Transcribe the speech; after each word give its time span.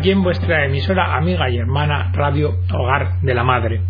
aquí 0.00 0.12
en 0.12 0.22
vuestra 0.22 0.64
emisora 0.64 1.14
amiga 1.14 1.50
y 1.50 1.58
hermana 1.58 2.10
Radio 2.14 2.56
Hogar 2.72 3.20
de 3.20 3.34
la 3.34 3.44
Madre. 3.44 3.82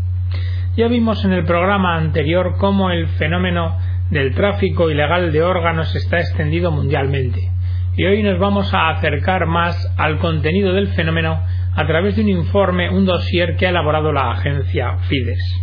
Ya 0.76 0.88
vimos 0.88 1.24
en 1.24 1.32
el 1.32 1.44
programa 1.44 1.96
anterior 1.96 2.56
cómo 2.58 2.90
el 2.90 3.06
fenómeno 3.10 3.78
del 4.10 4.34
tráfico 4.34 4.90
ilegal 4.90 5.30
de 5.30 5.40
órganos 5.40 5.94
está 5.94 6.18
extendido 6.18 6.72
mundialmente 6.72 7.52
y 7.96 8.06
hoy 8.06 8.24
nos 8.24 8.40
vamos 8.40 8.74
a 8.74 8.88
acercar 8.88 9.46
más 9.46 9.76
al 9.96 10.18
contenido 10.18 10.72
del 10.72 10.88
fenómeno 10.88 11.44
a 11.76 11.86
través 11.86 12.16
de 12.16 12.22
un 12.22 12.28
informe, 12.30 12.90
un 12.90 13.06
dossier 13.06 13.54
que 13.54 13.68
ha 13.68 13.70
elaborado 13.70 14.12
la 14.12 14.32
agencia 14.32 14.96
Fides. 15.08 15.62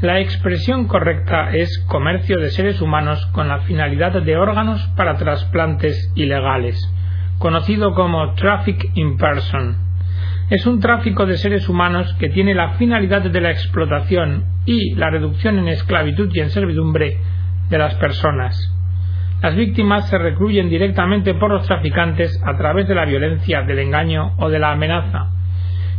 La 0.00 0.18
expresión 0.18 0.88
correcta 0.88 1.50
es 1.54 1.78
comercio 1.86 2.40
de 2.40 2.50
seres 2.50 2.80
humanos 2.80 3.24
con 3.26 3.46
la 3.46 3.60
finalidad 3.60 4.20
de 4.20 4.36
órganos 4.36 4.84
para 4.96 5.16
trasplantes 5.16 6.10
ilegales, 6.16 6.92
conocido 7.38 7.94
como 7.94 8.34
traffic 8.34 8.90
in 8.94 9.16
person. 9.16 9.76
Es 10.50 10.66
un 10.66 10.80
tráfico 10.80 11.26
de 11.26 11.36
seres 11.36 11.68
humanos 11.68 12.14
que 12.18 12.30
tiene 12.30 12.54
la 12.54 12.70
finalidad 12.74 13.22
de 13.22 13.40
la 13.40 13.50
explotación 13.50 14.44
y 14.64 14.94
la 14.94 15.10
reducción 15.10 15.58
en 15.58 15.68
esclavitud 15.68 16.30
y 16.32 16.40
en 16.40 16.50
servidumbre 16.50 17.18
de 17.68 17.78
las 17.78 17.94
personas. 17.96 18.74
Las 19.42 19.54
víctimas 19.54 20.08
se 20.08 20.18
recluyen 20.18 20.68
directamente 20.68 21.34
por 21.34 21.50
los 21.50 21.66
traficantes 21.66 22.42
a 22.44 22.56
través 22.56 22.88
de 22.88 22.94
la 22.94 23.04
violencia, 23.04 23.62
del 23.62 23.78
engaño 23.78 24.34
o 24.38 24.48
de 24.48 24.58
la 24.58 24.72
amenaza 24.72 25.30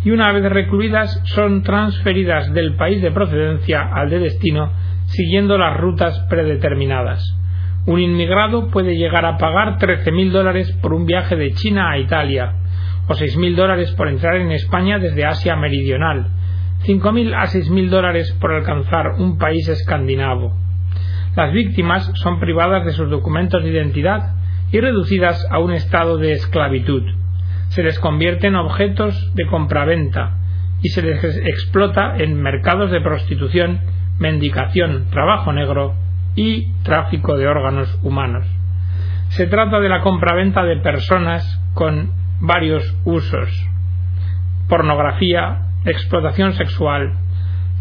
y 0.03 0.11
una 0.11 0.31
vez 0.31 0.43
recluidas 0.43 1.21
son 1.25 1.63
transferidas 1.63 2.53
del 2.53 2.75
país 2.75 3.01
de 3.01 3.11
procedencia 3.11 3.81
al 3.93 4.09
de 4.09 4.19
destino 4.19 4.71
siguiendo 5.07 5.57
las 5.57 5.77
rutas 5.77 6.17
predeterminadas. 6.29 7.35
Un 7.89 7.99
inmigrado 7.99 8.69
puede 8.69 8.95
llegar 8.95 9.25
a 9.25 9.37
pagar 9.37 9.79
13.000 9.79 10.31
dólares 10.31 10.71
por 10.81 10.93
un 10.93 11.07
viaje 11.07 11.35
de 11.35 11.53
China 11.53 11.89
a 11.89 11.97
Italia, 11.97 12.53
o 13.07 13.13
6.000 13.13 13.55
dólares 13.55 13.91
por 13.93 14.07
entrar 14.07 14.35
en 14.35 14.51
España 14.51 14.99
desde 14.99 15.25
Asia 15.25 15.55
Meridional, 15.55 16.27
5.000 16.85 17.33
a 17.33 17.47
6.000 17.47 17.89
dólares 17.89 18.31
por 18.39 18.53
alcanzar 18.53 19.15
un 19.17 19.39
país 19.39 19.67
escandinavo. 19.67 20.55
Las 21.35 21.51
víctimas 21.51 22.11
son 22.13 22.39
privadas 22.39 22.85
de 22.85 22.91
sus 22.91 23.09
documentos 23.09 23.63
de 23.63 23.71
identidad 23.71 24.35
y 24.71 24.79
reducidas 24.79 25.43
a 25.49 25.57
un 25.57 25.73
estado 25.73 26.17
de 26.17 26.33
esclavitud 26.33 27.03
se 27.69 27.83
les 27.83 27.99
convierte 27.99 28.47
en 28.47 28.55
objetos 28.55 29.31
de 29.35 29.45
compraventa 29.45 30.37
y 30.81 30.89
se 30.89 31.01
les 31.01 31.23
explota 31.23 32.15
en 32.17 32.41
mercados 32.41 32.91
de 32.91 33.01
prostitución, 33.01 33.81
mendicación, 34.17 35.05
trabajo 35.11 35.53
negro 35.53 35.95
y 36.35 36.71
tráfico 36.83 37.37
de 37.37 37.47
órganos 37.47 37.99
humanos. 38.03 38.45
Se 39.29 39.47
trata 39.47 39.79
de 39.79 39.89
la 39.89 40.01
compraventa 40.01 40.63
de 40.63 40.77
personas 40.77 41.61
con 41.73 42.11
varios 42.39 42.95
usos 43.05 43.69
pornografía, 44.69 45.63
explotación 45.83 46.53
sexual, 46.53 47.13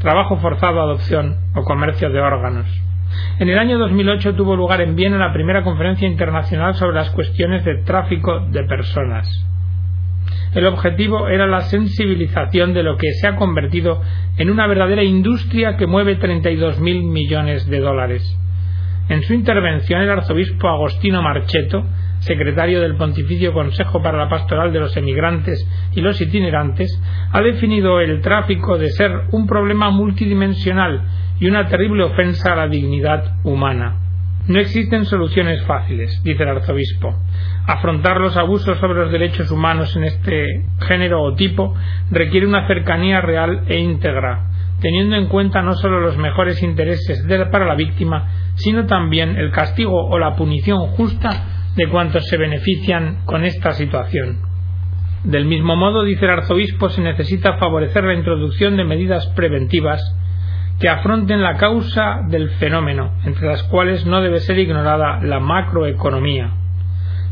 trabajo 0.00 0.38
forzado, 0.38 0.80
adopción 0.80 1.36
o 1.54 1.62
comercio 1.62 2.10
de 2.10 2.20
órganos. 2.20 2.66
En 3.38 3.48
el 3.48 3.58
año 3.58 3.78
2008 3.78 4.34
tuvo 4.34 4.56
lugar 4.56 4.80
en 4.80 4.96
Viena 4.96 5.18
la 5.18 5.32
primera 5.32 5.62
conferencia 5.62 6.08
internacional 6.08 6.74
sobre 6.74 6.96
las 6.96 7.10
cuestiones 7.10 7.64
de 7.64 7.76
tráfico 7.84 8.40
de 8.50 8.64
personas. 8.64 9.28
El 10.54 10.66
objetivo 10.66 11.28
era 11.28 11.46
la 11.46 11.62
sensibilización 11.62 12.74
de 12.74 12.82
lo 12.82 12.96
que 12.96 13.12
se 13.12 13.28
ha 13.28 13.36
convertido 13.36 14.00
en 14.36 14.50
una 14.50 14.66
verdadera 14.66 15.02
industria 15.02 15.76
que 15.76 15.86
mueve 15.86 16.18
32.000 16.18 17.02
millones 17.04 17.68
de 17.68 17.80
dólares. 17.80 18.38
En 19.08 19.22
su 19.22 19.34
intervención, 19.34 20.02
el 20.02 20.10
arzobispo 20.10 20.68
Agostino 20.68 21.22
Marcheto, 21.22 21.84
secretario 22.20 22.80
del 22.80 22.96
Pontificio 22.96 23.52
Consejo 23.52 24.02
para 24.02 24.18
la 24.18 24.28
Pastoral 24.28 24.72
de 24.72 24.80
los 24.80 24.96
Emigrantes 24.96 25.66
y 25.94 26.00
los 26.00 26.20
Itinerantes, 26.20 27.00
ha 27.32 27.40
definido 27.40 28.00
el 28.00 28.20
tráfico 28.20 28.76
de 28.76 28.90
ser 28.90 29.12
un 29.32 29.46
problema 29.46 29.90
multidimensional 29.90 31.02
y 31.40 31.46
una 31.46 31.68
terrible 31.68 32.04
ofensa 32.04 32.52
a 32.52 32.56
la 32.56 32.68
dignidad 32.68 33.36
humana. 33.44 34.07
No 34.48 34.58
existen 34.60 35.04
soluciones 35.04 35.62
fáciles, 35.66 36.22
dice 36.24 36.42
el 36.42 36.48
arzobispo. 36.48 37.14
Afrontar 37.66 38.18
los 38.18 38.34
abusos 38.34 38.78
sobre 38.78 39.00
los 39.00 39.12
derechos 39.12 39.50
humanos 39.50 39.94
en 39.94 40.04
este 40.04 40.64
género 40.80 41.22
o 41.22 41.34
tipo 41.34 41.74
requiere 42.10 42.46
una 42.46 42.66
cercanía 42.66 43.20
real 43.20 43.64
e 43.66 43.78
íntegra, 43.78 44.46
teniendo 44.80 45.16
en 45.16 45.26
cuenta 45.26 45.60
no 45.60 45.74
solo 45.74 46.00
los 46.00 46.16
mejores 46.16 46.62
intereses 46.62 47.26
para 47.52 47.66
la 47.66 47.74
víctima, 47.74 48.30
sino 48.54 48.86
también 48.86 49.36
el 49.36 49.50
castigo 49.50 50.06
o 50.06 50.18
la 50.18 50.34
punición 50.34 50.78
justa 50.92 51.72
de 51.76 51.86
cuantos 51.90 52.26
se 52.26 52.38
benefician 52.38 53.26
con 53.26 53.44
esta 53.44 53.72
situación. 53.72 54.38
Del 55.24 55.44
mismo 55.44 55.76
modo, 55.76 56.04
dice 56.04 56.24
el 56.24 56.30
arzobispo, 56.30 56.88
se 56.88 57.02
necesita 57.02 57.58
favorecer 57.58 58.02
la 58.02 58.14
introducción 58.14 58.78
de 58.78 58.84
medidas 58.84 59.26
preventivas 59.36 60.00
que 60.80 60.88
afronten 60.88 61.42
la 61.42 61.56
causa 61.56 62.20
del 62.28 62.50
fenómeno, 62.50 63.12
entre 63.24 63.48
las 63.48 63.64
cuales 63.64 64.06
no 64.06 64.20
debe 64.20 64.38
ser 64.38 64.58
ignorada 64.58 65.20
la 65.22 65.40
macroeconomía. 65.40 66.52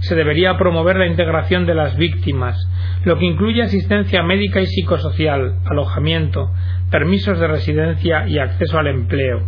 Se 0.00 0.14
debería 0.14 0.58
promover 0.58 0.96
la 0.96 1.06
integración 1.06 1.64
de 1.64 1.74
las 1.74 1.96
víctimas, 1.96 2.56
lo 3.04 3.18
que 3.18 3.24
incluye 3.24 3.62
asistencia 3.62 4.22
médica 4.22 4.60
y 4.60 4.66
psicosocial, 4.66 5.60
alojamiento, 5.64 6.50
permisos 6.90 7.38
de 7.38 7.46
residencia 7.46 8.26
y 8.26 8.38
acceso 8.38 8.78
al 8.78 8.88
empleo. 8.88 9.42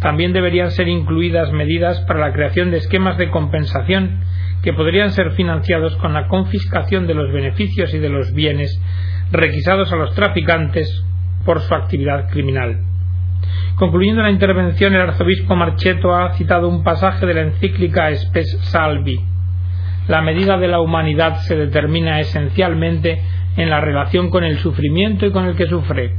También 0.00 0.32
deberían 0.32 0.70
ser 0.72 0.88
incluidas 0.88 1.52
medidas 1.52 2.00
para 2.00 2.20
la 2.20 2.32
creación 2.32 2.70
de 2.70 2.78
esquemas 2.78 3.16
de 3.18 3.30
compensación 3.30 4.20
que 4.62 4.72
podrían 4.72 5.10
ser 5.12 5.30
financiados 5.32 5.96
con 5.96 6.12
la 6.12 6.26
confiscación 6.28 7.06
de 7.06 7.14
los 7.14 7.32
beneficios 7.32 7.94
y 7.94 7.98
de 7.98 8.08
los 8.08 8.32
bienes 8.32 8.80
requisados 9.30 9.92
a 9.92 9.96
los 9.96 10.14
traficantes 10.14 11.04
por 11.44 11.60
su 11.60 11.74
actividad 11.74 12.28
criminal. 12.30 12.91
Concluyendo 13.76 14.22
la 14.22 14.30
intervención, 14.30 14.94
el 14.94 15.00
arzobispo 15.00 15.56
Marcheto 15.56 16.14
ha 16.14 16.34
citado 16.34 16.68
un 16.68 16.82
pasaje 16.84 17.26
de 17.26 17.34
la 17.34 17.40
encíclica 17.42 18.14
Spes 18.14 18.58
Salvi. 18.62 19.20
La 20.08 20.20
medida 20.20 20.58
de 20.58 20.68
la 20.68 20.80
humanidad 20.80 21.36
se 21.40 21.56
determina 21.56 22.20
esencialmente 22.20 23.22
en 23.56 23.70
la 23.70 23.80
relación 23.80 24.30
con 24.30 24.44
el 24.44 24.58
sufrimiento 24.58 25.26
y 25.26 25.32
con 25.32 25.46
el 25.46 25.56
que 25.56 25.66
sufre. 25.66 26.14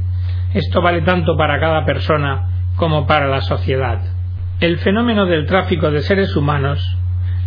Esto 0.52 0.82
vale 0.82 1.02
tanto 1.02 1.36
para 1.36 1.58
cada 1.58 1.84
persona 1.84 2.48
como 2.76 3.06
para 3.06 3.28
la 3.28 3.40
sociedad. 3.40 4.00
El 4.60 4.78
fenómeno 4.78 5.26
del 5.26 5.46
tráfico 5.46 5.90
de 5.90 6.02
seres 6.02 6.36
humanos 6.36 6.80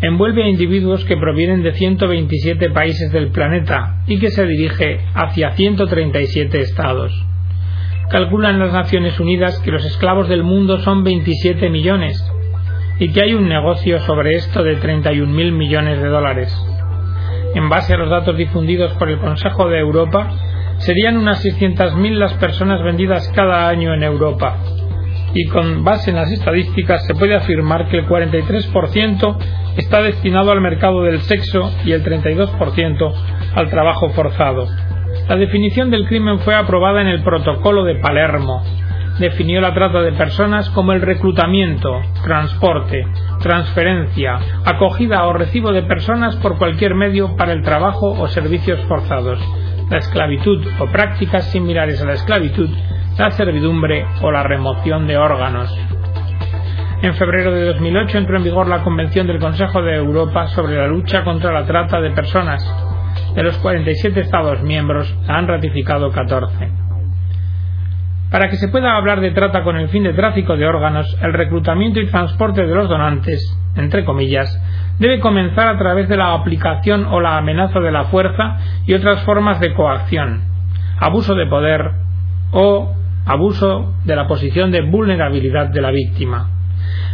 envuelve 0.01 0.43
a 0.43 0.49
individuos 0.49 1.05
que 1.05 1.17
provienen 1.17 1.63
de 1.63 1.73
127 1.73 2.69
países 2.69 3.11
del 3.11 3.29
planeta 3.29 4.01
y 4.07 4.19
que 4.19 4.29
se 4.29 4.45
dirige 4.45 4.99
hacia 5.13 5.51
137 5.51 6.59
estados. 6.59 7.25
Calculan 8.09 8.57
las 8.57 8.71
Naciones 8.71 9.19
Unidas 9.19 9.59
que 9.59 9.71
los 9.71 9.83
esclavos 9.83 10.29
del 10.29 10.41
mundo 10.41 10.79
son 10.79 11.03
27 11.03 11.69
millones 11.69 12.23
y 12.99 13.11
que 13.11 13.21
hay 13.21 13.33
un 13.33 13.49
negocio 13.49 13.99
sobre 13.99 14.35
esto 14.35 14.63
de 14.63 14.79
31.000 14.79 15.51
millones 15.51 16.01
de 16.01 16.07
dólares. 16.07 16.55
En 17.53 17.67
base 17.67 17.93
a 17.93 17.97
los 17.97 18.09
datos 18.09 18.37
difundidos 18.37 18.93
por 18.93 19.09
el 19.09 19.19
Consejo 19.19 19.67
de 19.67 19.79
Europa, 19.79 20.31
serían 20.77 21.17
unas 21.17 21.43
600.000 21.43 22.11
las 22.13 22.33
personas 22.35 22.81
vendidas 22.81 23.29
cada 23.35 23.67
año 23.67 23.93
en 23.93 24.03
Europa. 24.03 24.55
Y 25.33 25.45
con 25.47 25.83
base 25.83 26.11
en 26.11 26.15
las 26.15 26.31
estadísticas 26.31 27.05
se 27.05 27.13
puede 27.13 27.35
afirmar 27.35 27.89
que 27.89 27.97
el 27.97 28.07
43% 28.07 29.37
está 29.75 30.01
destinado 30.01 30.51
al 30.51 30.61
mercado 30.61 31.03
del 31.03 31.19
sexo 31.21 31.73
y 31.83 31.91
el 31.91 32.05
32% 32.05 33.13
al 33.53 33.69
trabajo 33.69 34.09
forzado. 34.11 34.65
La 35.27 35.35
definición 35.35 35.91
del 35.91 36.07
crimen 36.07 36.39
fue 36.39 36.55
aprobada 36.55 37.01
en 37.01 37.07
el 37.07 37.21
Protocolo 37.21 37.83
de 37.83 37.95
Palermo. 37.95 38.63
Definió 39.19 39.59
la 39.59 39.73
trata 39.73 40.01
de 40.01 40.13
personas 40.13 40.69
como 40.69 40.93
el 40.93 41.01
reclutamiento, 41.01 41.99
transporte, 42.23 43.05
transferencia, 43.41 44.39
acogida 44.63 45.25
o 45.27 45.33
recibo 45.33 45.73
de 45.73 45.83
personas 45.83 46.37
por 46.37 46.57
cualquier 46.57 46.95
medio 46.95 47.35
para 47.35 47.51
el 47.51 47.61
trabajo 47.61 48.11
o 48.11 48.29
servicios 48.29 48.79
forzados, 48.87 49.37
la 49.89 49.97
esclavitud 49.97 50.65
o 50.79 50.85
prácticas 50.85 51.51
similares 51.51 52.01
a 52.01 52.05
la 52.05 52.13
esclavitud, 52.13 52.69
la 53.17 53.29
servidumbre 53.31 54.05
o 54.21 54.31
la 54.31 54.43
remoción 54.43 55.07
de 55.07 55.17
órganos. 55.17 55.77
En 57.01 57.15
febrero 57.15 57.51
de 57.51 57.65
2008 57.65 58.17
entró 58.17 58.37
en 58.37 58.43
vigor 58.43 58.67
la 58.67 58.81
Convención 58.81 59.27
del 59.27 59.39
Consejo 59.39 59.81
de 59.81 59.95
Europa 59.95 60.47
sobre 60.47 60.77
la 60.77 60.87
lucha 60.87 61.25
contra 61.25 61.51
la 61.51 61.65
trata 61.65 61.99
de 61.99 62.11
personas, 62.11 62.63
de 63.35 63.43
los 63.43 63.57
47 63.59 64.19
Estados 64.19 64.61
miembros 64.63 65.13
han 65.27 65.47
ratificado 65.47 66.11
14. 66.11 66.87
Para 68.31 68.49
que 68.49 68.57
se 68.57 68.67
pueda 68.67 68.97
hablar 68.97 69.21
de 69.21 69.31
trata 69.31 69.63
con 69.63 69.77
el 69.77 69.87
fin 69.87 70.03
de 70.03 70.13
tráfico 70.13 70.57
de 70.57 70.65
órganos, 70.65 71.17
el 71.21 71.31
reclutamiento 71.31 72.01
y 72.01 72.07
transporte 72.07 72.65
de 72.65 72.75
los 72.75 72.89
donantes, 72.89 73.57
entre 73.75 74.03
comillas, 74.03 74.61
debe 74.99 75.19
comenzar 75.19 75.69
a 75.69 75.77
través 75.77 76.09
de 76.09 76.17
la 76.17 76.33
aplicación 76.33 77.05
o 77.05 77.21
la 77.21 77.37
amenaza 77.37 77.79
de 77.79 77.91
la 77.91 78.05
fuerza 78.05 78.57
y 78.85 78.93
otras 78.93 79.23
formas 79.23 79.59
de 79.61 79.73
coacción, 79.73 80.43
abuso 80.99 81.35
de 81.35 81.45
poder 81.45 81.91
o 82.51 82.93
abuso 83.25 83.93
de 84.03 84.15
la 84.15 84.27
posición 84.27 84.71
de 84.71 84.81
vulnerabilidad 84.81 85.69
de 85.69 85.81
la 85.81 85.91
víctima. 85.91 86.49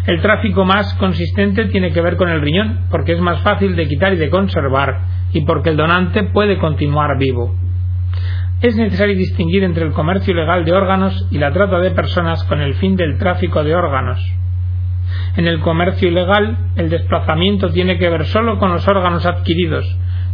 El 0.05 0.21
tráfico 0.21 0.65
más 0.65 0.93
consistente 0.95 1.65
tiene 1.65 1.91
que 1.91 2.01
ver 2.01 2.17
con 2.17 2.29
el 2.29 2.41
riñón, 2.41 2.87
porque 2.89 3.13
es 3.13 3.21
más 3.21 3.41
fácil 3.41 3.75
de 3.75 3.87
quitar 3.87 4.13
y 4.13 4.17
de 4.17 4.29
conservar, 4.29 4.99
y 5.33 5.41
porque 5.41 5.71
el 5.71 5.77
donante 5.77 6.23
puede 6.23 6.57
continuar 6.57 7.17
vivo. 7.17 7.55
Es 8.61 8.77
necesario 8.77 9.17
distinguir 9.17 9.63
entre 9.63 9.83
el 9.83 9.91
comercio 9.91 10.33
ilegal 10.33 10.63
de 10.63 10.71
órganos 10.71 11.27
y 11.31 11.37
la 11.37 11.51
trata 11.51 11.79
de 11.79 11.91
personas 11.91 12.43
con 12.45 12.61
el 12.61 12.75
fin 12.75 12.95
del 12.95 13.17
tráfico 13.17 13.63
de 13.63 13.75
órganos. 13.75 14.23
En 15.35 15.47
el 15.47 15.59
comercio 15.59 16.07
ilegal, 16.07 16.57
el 16.77 16.89
desplazamiento 16.89 17.71
tiene 17.71 17.97
que 17.97 18.09
ver 18.09 18.25
solo 18.25 18.59
con 18.59 18.71
los 18.71 18.87
órganos 18.87 19.25
adquiridos, 19.25 19.85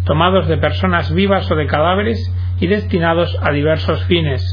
tomados 0.06 0.48
de 0.48 0.58
personas 0.58 1.12
vivas 1.12 1.50
o 1.50 1.56
de 1.56 1.66
cadáveres 1.66 2.20
y 2.60 2.68
destinados 2.68 3.36
a 3.42 3.52
diversos 3.52 4.04
fines. 4.06 4.44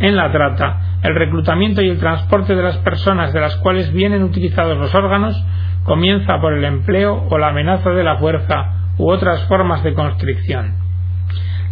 En 0.00 0.16
la 0.16 0.30
trata, 0.30 0.98
el 1.02 1.14
reclutamiento 1.14 1.80
y 1.80 1.88
el 1.88 1.98
transporte 1.98 2.54
de 2.54 2.62
las 2.62 2.76
personas 2.78 3.32
de 3.32 3.40
las 3.40 3.56
cuales 3.56 3.92
vienen 3.92 4.22
utilizados 4.22 4.76
los 4.76 4.94
órganos 4.94 5.42
comienza 5.84 6.40
por 6.40 6.52
el 6.52 6.64
empleo 6.64 7.26
o 7.30 7.38
la 7.38 7.48
amenaza 7.48 7.90
de 7.90 8.04
la 8.04 8.18
fuerza 8.18 8.83
u 8.98 9.10
otras 9.10 9.44
formas 9.46 9.82
de 9.82 9.94
constricción. 9.94 10.74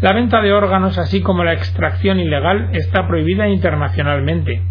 La 0.00 0.12
venta 0.12 0.40
de 0.40 0.52
órganos, 0.52 0.98
así 0.98 1.20
como 1.20 1.44
la 1.44 1.52
extracción 1.52 2.18
ilegal, 2.18 2.70
está 2.72 3.06
prohibida 3.06 3.48
internacionalmente. 3.48 4.62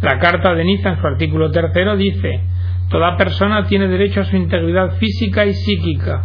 La 0.00 0.18
Carta 0.18 0.54
de 0.54 0.64
Niza, 0.64 0.90
en 0.90 1.00
su 1.00 1.06
artículo 1.06 1.50
tercero, 1.50 1.96
dice 1.96 2.40
Toda 2.88 3.16
persona 3.16 3.64
tiene 3.66 3.88
derecho 3.88 4.20
a 4.20 4.24
su 4.24 4.36
integridad 4.36 4.96
física 4.96 5.46
y 5.46 5.54
psíquica. 5.54 6.24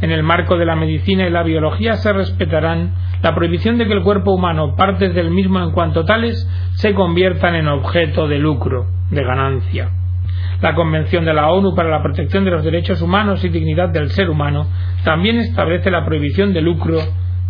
En 0.00 0.10
el 0.10 0.22
marco 0.22 0.56
de 0.56 0.66
la 0.66 0.76
medicina 0.76 1.26
y 1.26 1.30
la 1.30 1.42
biología 1.42 1.94
se 1.94 2.12
respetarán 2.12 2.94
la 3.22 3.34
prohibición 3.34 3.78
de 3.78 3.86
que 3.86 3.92
el 3.92 4.02
cuerpo 4.02 4.32
humano, 4.32 4.74
partes 4.76 5.14
del 5.14 5.30
mismo 5.30 5.60
en 5.60 5.72
cuanto 5.72 6.04
tales, 6.04 6.48
se 6.74 6.94
conviertan 6.94 7.54
en 7.54 7.68
objeto 7.68 8.28
de 8.28 8.38
lucro, 8.38 8.86
de 9.10 9.24
ganancia. 9.24 9.90
La 10.60 10.74
Convención 10.74 11.24
de 11.24 11.34
la 11.34 11.50
ONU 11.50 11.74
para 11.74 11.88
la 11.88 12.02
Protección 12.02 12.44
de 12.44 12.50
los 12.50 12.64
Derechos 12.64 13.00
Humanos 13.02 13.44
y 13.44 13.48
Dignidad 13.48 13.90
del 13.90 14.10
Ser 14.10 14.30
Humano 14.30 14.66
también 15.04 15.38
establece 15.38 15.90
la 15.90 16.04
prohibición 16.04 16.52
de 16.52 16.62
lucro 16.62 16.98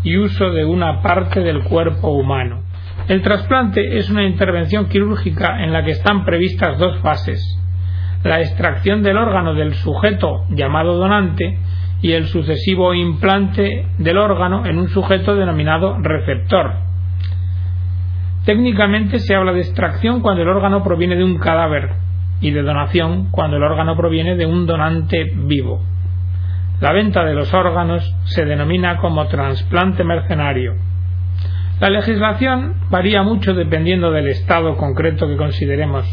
y 0.02 0.16
uso 0.16 0.50
de 0.50 0.64
una 0.64 1.00
parte 1.02 1.40
del 1.40 1.64
cuerpo 1.64 2.08
humano. 2.08 2.62
El 3.08 3.22
trasplante 3.22 3.98
es 3.98 4.10
una 4.10 4.24
intervención 4.24 4.88
quirúrgica 4.88 5.62
en 5.62 5.72
la 5.72 5.84
que 5.84 5.92
están 5.92 6.24
previstas 6.24 6.78
dos 6.78 6.98
fases 6.98 7.58
la 8.24 8.40
extracción 8.40 9.02
del 9.02 9.16
órgano 9.16 9.54
del 9.54 9.74
sujeto 9.74 10.44
llamado 10.50 10.96
donante 10.96 11.58
y 12.00 12.12
el 12.12 12.26
sucesivo 12.26 12.94
implante 12.94 13.86
del 13.98 14.18
órgano 14.18 14.66
en 14.66 14.78
un 14.78 14.88
sujeto 14.88 15.34
denominado 15.34 15.98
receptor. 16.00 16.72
Técnicamente 18.44 19.18
se 19.18 19.34
habla 19.34 19.52
de 19.52 19.60
extracción 19.60 20.20
cuando 20.20 20.42
el 20.42 20.48
órgano 20.48 20.82
proviene 20.82 21.16
de 21.16 21.24
un 21.24 21.38
cadáver 21.38 21.90
y 22.40 22.50
de 22.50 22.62
donación 22.62 23.30
cuando 23.30 23.56
el 23.56 23.62
órgano 23.62 23.96
proviene 23.96 24.36
de 24.36 24.46
un 24.46 24.66
donante 24.66 25.24
vivo. 25.34 25.82
La 26.80 26.92
venta 26.92 27.24
de 27.24 27.34
los 27.34 27.52
órganos 27.52 28.14
se 28.24 28.44
denomina 28.44 28.98
como 28.98 29.26
trasplante 29.26 30.04
mercenario. 30.04 30.76
La 31.80 31.90
legislación 31.90 32.74
varía 32.90 33.22
mucho 33.22 33.54
dependiendo 33.54 34.12
del 34.12 34.28
estado 34.28 34.76
concreto 34.76 35.26
que 35.26 35.36
consideremos. 35.36 36.06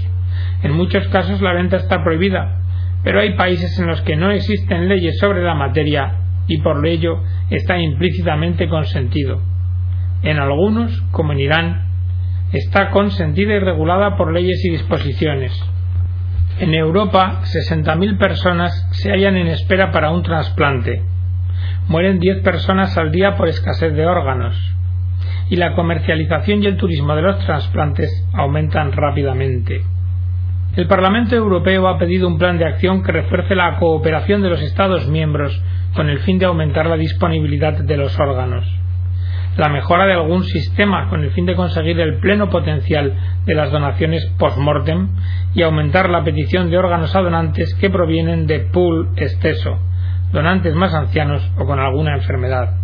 En 0.63 0.73
muchos 0.73 1.07
casos 1.09 1.41
la 1.41 1.53
venta 1.53 1.77
está 1.77 2.03
prohibida, 2.03 2.61
pero 3.03 3.19
hay 3.19 3.35
países 3.35 3.77
en 3.79 3.87
los 3.87 4.01
que 4.01 4.15
no 4.15 4.31
existen 4.31 4.87
leyes 4.87 5.19
sobre 5.19 5.43
la 5.43 5.53
materia 5.53 6.15
y 6.47 6.59
por 6.61 6.85
ello 6.85 7.21
está 7.49 7.77
implícitamente 7.77 8.67
consentido. 8.67 9.41
En 10.23 10.39
algunos, 10.39 11.01
como 11.11 11.33
en 11.33 11.39
Irán, 11.39 11.85
está 12.51 12.89
consentida 12.89 13.53
y 13.53 13.59
regulada 13.59 14.17
por 14.17 14.33
leyes 14.33 14.63
y 14.65 14.71
disposiciones. 14.71 15.53
En 16.57 16.73
Europa, 16.73 17.41
60.000 17.43 18.17
personas 18.17 18.87
se 18.91 19.11
hallan 19.11 19.35
en 19.35 19.47
espera 19.47 19.91
para 19.91 20.11
un 20.11 20.23
trasplante. 20.23 21.03
Mueren 21.89 22.17
10 22.19 22.43
personas 22.43 22.97
al 22.97 23.11
día 23.11 23.35
por 23.35 23.49
escasez 23.49 23.93
de 23.93 24.05
órganos. 24.07 24.55
Y 25.49 25.57
la 25.57 25.75
comercialización 25.75 26.63
y 26.63 26.67
el 26.67 26.77
turismo 26.77 27.13
de 27.13 27.23
los 27.23 27.39
trasplantes 27.45 28.09
aumentan 28.33 28.93
rápidamente. 28.93 29.83
El 30.77 30.87
Parlamento 30.87 31.35
Europeo 31.35 31.89
ha 31.89 31.97
pedido 31.97 32.25
un 32.27 32.37
plan 32.37 32.57
de 32.57 32.65
acción 32.65 33.03
que 33.03 33.11
refuerce 33.11 33.53
la 33.53 33.77
cooperación 33.77 34.41
de 34.41 34.49
los 34.49 34.61
Estados 34.61 35.09
miembros 35.09 35.61
con 35.93 36.09
el 36.09 36.19
fin 36.19 36.39
de 36.39 36.45
aumentar 36.45 36.85
la 36.87 36.95
disponibilidad 36.95 37.73
de 37.73 37.97
los 37.97 38.17
órganos. 38.17 38.65
La 39.57 39.69
mejora 39.69 40.05
de 40.05 40.13
algún 40.13 40.43
sistema 40.43 41.07
con 41.09 41.23
el 41.23 41.31
fin 41.31 41.45
de 41.45 41.55
conseguir 41.55 41.97
el 42.01 42.19
pleno 42.19 42.49
potencial 42.49 43.13
de 43.45 43.55
las 43.55 43.71
donaciones 43.71 44.25
post-mortem 44.37 45.09
y 45.53 45.61
aumentar 45.61 46.09
la 46.09 46.25
petición 46.25 46.69
de 46.69 46.77
órganos 46.77 47.15
a 47.15 47.21
donantes 47.21 47.73
que 47.75 47.89
provienen 47.89 48.47
de 48.47 48.59
pool 48.59 49.11
exceso, 49.15 49.79
donantes 50.33 50.75
más 50.75 50.93
ancianos 50.93 51.49
o 51.57 51.65
con 51.65 51.79
alguna 51.79 52.15
enfermedad. 52.15 52.75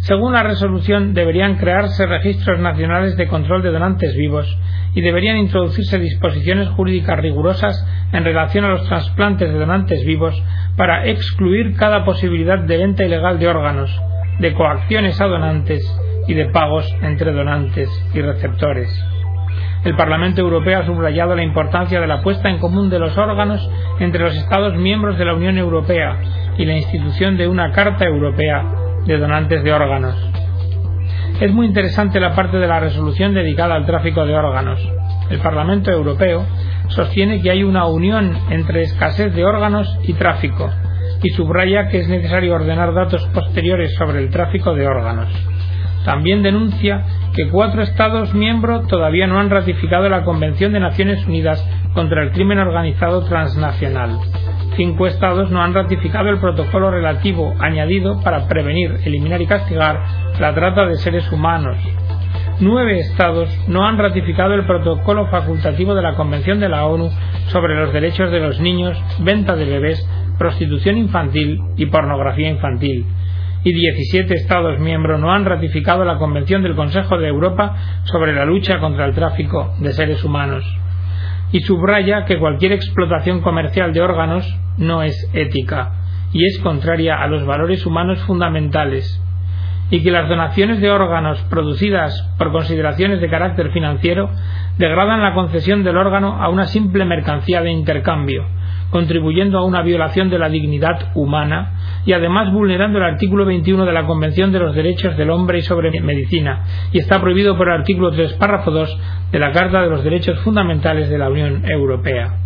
Según 0.00 0.34
la 0.34 0.42
resolución, 0.42 1.14
deberían 1.14 1.56
crearse 1.56 2.06
registros 2.06 2.60
nacionales 2.60 3.16
de 3.16 3.26
control 3.26 3.62
de 3.62 3.72
donantes 3.72 4.14
vivos 4.14 4.58
y 4.94 5.00
deberían 5.00 5.38
introducirse 5.38 5.98
disposiciones 5.98 6.68
jurídicas 6.68 7.18
rigurosas 7.18 7.86
en 8.12 8.22
relación 8.22 8.66
a 8.66 8.68
los 8.68 8.86
trasplantes 8.86 9.50
de 9.50 9.58
donantes 9.58 10.04
vivos 10.04 10.40
para 10.76 11.06
excluir 11.06 11.74
cada 11.76 12.04
posibilidad 12.04 12.58
de 12.58 12.76
venta 12.76 13.04
ilegal 13.04 13.38
de 13.38 13.48
órganos, 13.48 13.90
de 14.38 14.54
coacciones 14.54 15.20
a 15.20 15.26
donantes 15.26 15.82
y 16.28 16.34
de 16.34 16.46
pagos 16.50 16.86
entre 17.02 17.32
donantes 17.32 17.88
y 18.14 18.20
receptores. 18.20 18.88
El 19.84 19.94
Parlamento 19.94 20.40
Europeo 20.40 20.80
ha 20.80 20.86
subrayado 20.86 21.36
la 21.36 21.44
importancia 21.44 22.00
de 22.00 22.06
la 22.06 22.22
puesta 22.22 22.48
en 22.48 22.58
común 22.58 22.90
de 22.90 22.98
los 22.98 23.16
órganos 23.16 23.70
entre 24.00 24.24
los 24.24 24.36
Estados 24.36 24.74
miembros 24.76 25.16
de 25.16 25.24
la 25.24 25.34
Unión 25.34 25.58
Europea 25.58 26.18
y 26.58 26.64
la 26.64 26.76
institución 26.76 27.36
de 27.36 27.46
una 27.46 27.70
Carta 27.72 28.04
Europea 28.04 28.64
de 29.06 29.18
donantes 29.18 29.62
de 29.62 29.72
órganos. 29.72 30.16
Es 31.40 31.52
muy 31.52 31.66
interesante 31.66 32.18
la 32.18 32.34
parte 32.34 32.56
de 32.56 32.66
la 32.66 32.80
resolución 32.80 33.34
dedicada 33.34 33.74
al 33.74 33.86
tráfico 33.86 34.26
de 34.26 34.34
órganos. 34.34 34.80
El 35.30 35.38
Parlamento 35.38 35.90
Europeo 35.90 36.44
sostiene 36.88 37.42
que 37.42 37.50
hay 37.50 37.62
una 37.62 37.86
unión 37.86 38.36
entre 38.50 38.82
escasez 38.82 39.34
de 39.34 39.44
órganos 39.44 39.98
y 40.02 40.14
tráfico, 40.14 40.70
y 41.22 41.30
subraya 41.30 41.88
que 41.88 42.00
es 42.00 42.08
necesario 42.08 42.54
ordenar 42.54 42.94
datos 42.94 43.26
posteriores 43.34 43.94
sobre 43.94 44.20
el 44.20 44.30
tráfico 44.30 44.74
de 44.74 44.86
órganos. 44.86 45.28
También 46.04 46.42
denuncia 46.42 47.04
que 47.34 47.48
cuatro 47.48 47.82
Estados 47.82 48.32
miembros 48.32 48.86
todavía 48.86 49.26
no 49.26 49.40
han 49.40 49.50
ratificado 49.50 50.08
la 50.08 50.24
Convención 50.24 50.72
de 50.72 50.80
Naciones 50.80 51.26
Unidas 51.26 51.66
contra 51.94 52.22
el 52.22 52.30
Crimen 52.30 52.58
Organizado 52.58 53.24
Transnacional 53.24 54.18
cinco 54.76 55.06
estados 55.06 55.50
no 55.50 55.62
han 55.62 55.74
ratificado 55.74 56.28
el 56.28 56.38
protocolo 56.38 56.90
relativo 56.90 57.54
añadido 57.58 58.20
para 58.22 58.46
prevenir, 58.46 58.98
eliminar 59.04 59.40
y 59.40 59.46
castigar 59.46 60.04
la 60.38 60.54
trata 60.54 60.86
de 60.86 60.96
seres 60.96 61.30
humanos. 61.32 61.78
Nueve 62.60 63.00
estados 63.00 63.48
no 63.68 63.86
han 63.86 63.98
ratificado 63.98 64.54
el 64.54 64.66
protocolo 64.66 65.26
facultativo 65.28 65.94
de 65.94 66.02
la 66.02 66.14
Convención 66.14 66.60
de 66.60 66.68
la 66.68 66.86
ONU 66.86 67.10
sobre 67.48 67.74
los 67.74 67.92
derechos 67.92 68.30
de 68.30 68.40
los 68.40 68.60
niños, 68.60 68.98
venta 69.20 69.56
de 69.56 69.64
bebés, 69.64 70.08
prostitución 70.38 70.98
infantil 70.98 71.60
y 71.76 71.86
pornografía 71.86 72.50
infantil. 72.50 73.06
Y 73.64 73.72
17 73.72 74.32
Estados 74.34 74.78
miembros 74.78 75.20
no 75.20 75.32
han 75.32 75.44
ratificado 75.44 76.04
la 76.04 76.18
Convención 76.18 76.62
del 76.62 76.76
Consejo 76.76 77.18
de 77.18 77.28
Europa 77.28 77.74
sobre 78.04 78.32
la 78.32 78.44
lucha 78.44 78.78
contra 78.78 79.06
el 79.06 79.14
tráfico 79.14 79.74
de 79.80 79.92
seres 79.92 80.22
humanos. 80.22 80.64
Y 81.52 81.60
subraya 81.60 82.24
que 82.24 82.38
cualquier 82.38 82.72
explotación 82.72 83.40
comercial 83.40 83.92
de 83.92 84.02
órganos 84.02 84.46
no 84.78 85.02
es 85.02 85.30
ética 85.32 85.92
y 86.32 86.44
es 86.44 86.58
contraria 86.58 87.16
a 87.16 87.26
los 87.28 87.46
valores 87.46 87.86
humanos 87.86 88.22
fundamentales. 88.24 89.22
Y 89.90 90.02
que 90.02 90.10
las 90.10 90.28
donaciones 90.28 90.80
de 90.80 90.90
órganos 90.90 91.40
producidas 91.48 92.32
por 92.38 92.52
consideraciones 92.52 93.20
de 93.20 93.30
carácter 93.30 93.70
financiero 93.70 94.30
degradan 94.78 95.22
la 95.22 95.34
concesión 95.34 95.84
del 95.84 95.96
órgano 95.96 96.42
a 96.42 96.48
una 96.48 96.66
simple 96.66 97.04
mercancía 97.04 97.62
de 97.62 97.70
intercambio, 97.70 98.46
contribuyendo 98.90 99.58
a 99.58 99.64
una 99.64 99.82
violación 99.82 100.30
de 100.30 100.38
la 100.38 100.48
dignidad 100.48 101.10
humana 101.14 101.72
y 102.04 102.12
además 102.12 102.52
vulnerando 102.52 102.98
el 102.98 103.04
artículo 103.04 103.44
21 103.44 103.84
de 103.84 103.92
la 103.92 104.06
Convención 104.06 104.52
de 104.52 104.60
los 104.60 104.74
Derechos 104.74 105.16
del 105.16 105.30
Hombre 105.30 105.58
y 105.58 105.62
sobre 105.62 106.00
Medicina. 106.00 106.64
Y 106.92 106.98
está 106.98 107.20
prohibido 107.20 107.56
por 107.56 107.68
el 107.68 107.74
artículo 107.74 108.10
3, 108.10 108.34
párrafo 108.34 108.70
2 108.70 108.98
de 109.32 109.38
la 109.38 109.52
Carta 109.52 109.82
de 109.82 109.90
los 109.90 110.04
Derechos 110.04 110.38
Fundamentales 110.40 111.10
de 111.10 111.18
la 111.18 111.28
Unión 111.28 111.64
Europea. 111.68 112.38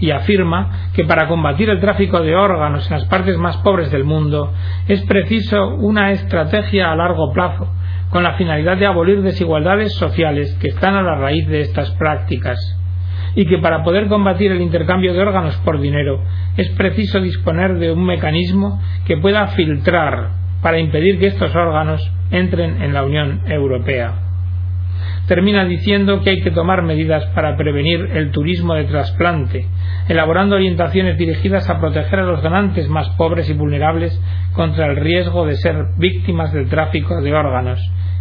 Y 0.00 0.10
afirma 0.10 0.90
que 0.94 1.04
para 1.04 1.28
combatir 1.28 1.70
el 1.70 1.80
tráfico 1.80 2.20
de 2.20 2.34
órganos 2.34 2.90
en 2.90 2.98
las 2.98 3.06
partes 3.06 3.36
más 3.36 3.58
pobres 3.58 3.90
del 3.92 4.04
mundo 4.04 4.52
es 4.88 5.02
preciso 5.02 5.74
una 5.76 6.10
estrategia 6.10 6.90
a 6.90 6.96
largo 6.96 7.32
plazo 7.32 7.72
con 8.10 8.22
la 8.22 8.34
finalidad 8.34 8.76
de 8.76 8.86
abolir 8.86 9.22
desigualdades 9.22 9.94
sociales 9.94 10.56
que 10.60 10.68
están 10.68 10.96
a 10.96 11.02
la 11.02 11.14
raíz 11.14 11.46
de 11.48 11.60
estas 11.60 11.90
prácticas 11.92 12.81
y 13.34 13.46
que 13.46 13.58
para 13.58 13.82
poder 13.82 14.08
combatir 14.08 14.52
el 14.52 14.60
intercambio 14.60 15.12
de 15.12 15.20
órganos 15.20 15.56
por 15.64 15.80
dinero 15.80 16.22
es 16.56 16.68
preciso 16.70 17.20
disponer 17.20 17.78
de 17.78 17.92
un 17.92 18.04
mecanismo 18.04 18.80
que 19.06 19.16
pueda 19.16 19.48
filtrar 19.48 20.30
para 20.62 20.78
impedir 20.78 21.18
que 21.18 21.26
estos 21.26 21.54
órganos 21.54 22.10
entren 22.30 22.82
en 22.82 22.92
la 22.92 23.04
Unión 23.04 23.40
Europea. 23.46 24.14
termina 25.26 25.64
diciendo 25.64 26.20
que 26.20 26.30
hay 26.30 26.40
que 26.42 26.50
tomar 26.50 26.82
medidas 26.82 27.24
para 27.34 27.56
prevenir 27.56 28.10
el 28.12 28.32
turismo 28.32 28.74
de 28.74 28.84
trasplante, 28.84 29.66
elaborando 30.08 30.56
orientaciones 30.56 31.16
dirigidas 31.16 31.70
a 31.70 31.80
proteger 31.80 32.20
a 32.20 32.24
los 32.24 32.42
donantes 32.42 32.88
más 32.88 33.08
pobres 33.10 33.48
y 33.48 33.54
vulnerables 33.54 34.20
contra 34.52 34.86
el 34.86 34.96
riesgo 34.96 35.46
de 35.46 35.56
ser 35.56 35.76
víctimas 35.96 36.52
del 36.52 36.68
tráfico 36.68 37.20
de 37.20 37.34
órganos, 37.34 37.80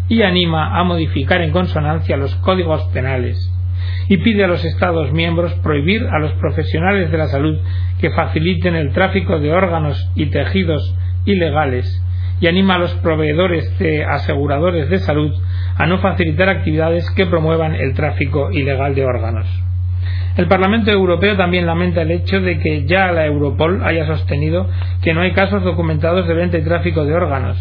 y 0.09 0.21
anima 0.21 0.79
a 0.79 0.83
modificar 0.83 1.41
en 1.41 1.51
consonancia 1.51 2.17
los 2.17 2.35
códigos 2.35 2.83
penales 2.93 3.51
y 4.07 4.17
pide 4.17 4.43
a 4.43 4.47
los 4.47 4.63
Estados 4.65 5.11
miembros 5.11 5.53
prohibir 5.63 6.07
a 6.11 6.19
los 6.19 6.33
profesionales 6.33 7.11
de 7.11 7.17
la 7.17 7.27
salud 7.27 7.59
que 7.99 8.11
faciliten 8.11 8.75
el 8.75 8.91
tráfico 8.93 9.39
de 9.39 9.53
órganos 9.53 10.09
y 10.15 10.27
tejidos 10.27 10.95
ilegales 11.25 12.01
y 12.39 12.47
anima 12.47 12.75
a 12.75 12.79
los 12.79 12.93
proveedores 12.95 13.77
de 13.77 14.03
aseguradores 14.03 14.89
de 14.89 14.99
salud 14.99 15.31
a 15.77 15.85
no 15.85 15.99
facilitar 15.99 16.49
actividades 16.49 17.09
que 17.11 17.27
promuevan 17.27 17.75
el 17.75 17.93
tráfico 17.93 18.51
ilegal 18.51 18.95
de 18.95 19.05
órganos. 19.05 19.47
El 20.37 20.47
Parlamento 20.47 20.91
Europeo 20.91 21.35
también 21.35 21.65
lamenta 21.65 22.01
el 22.01 22.11
hecho 22.11 22.39
de 22.39 22.57
que 22.59 22.85
ya 22.85 23.11
la 23.11 23.25
Europol 23.25 23.81
haya 23.83 24.07
sostenido 24.07 24.69
que 25.03 25.13
no 25.13 25.21
hay 25.21 25.33
casos 25.33 25.63
documentados 25.63 26.27
de 26.27 26.33
venta 26.33 26.57
y 26.57 26.63
tráfico 26.63 27.05
de 27.05 27.13
órganos 27.13 27.57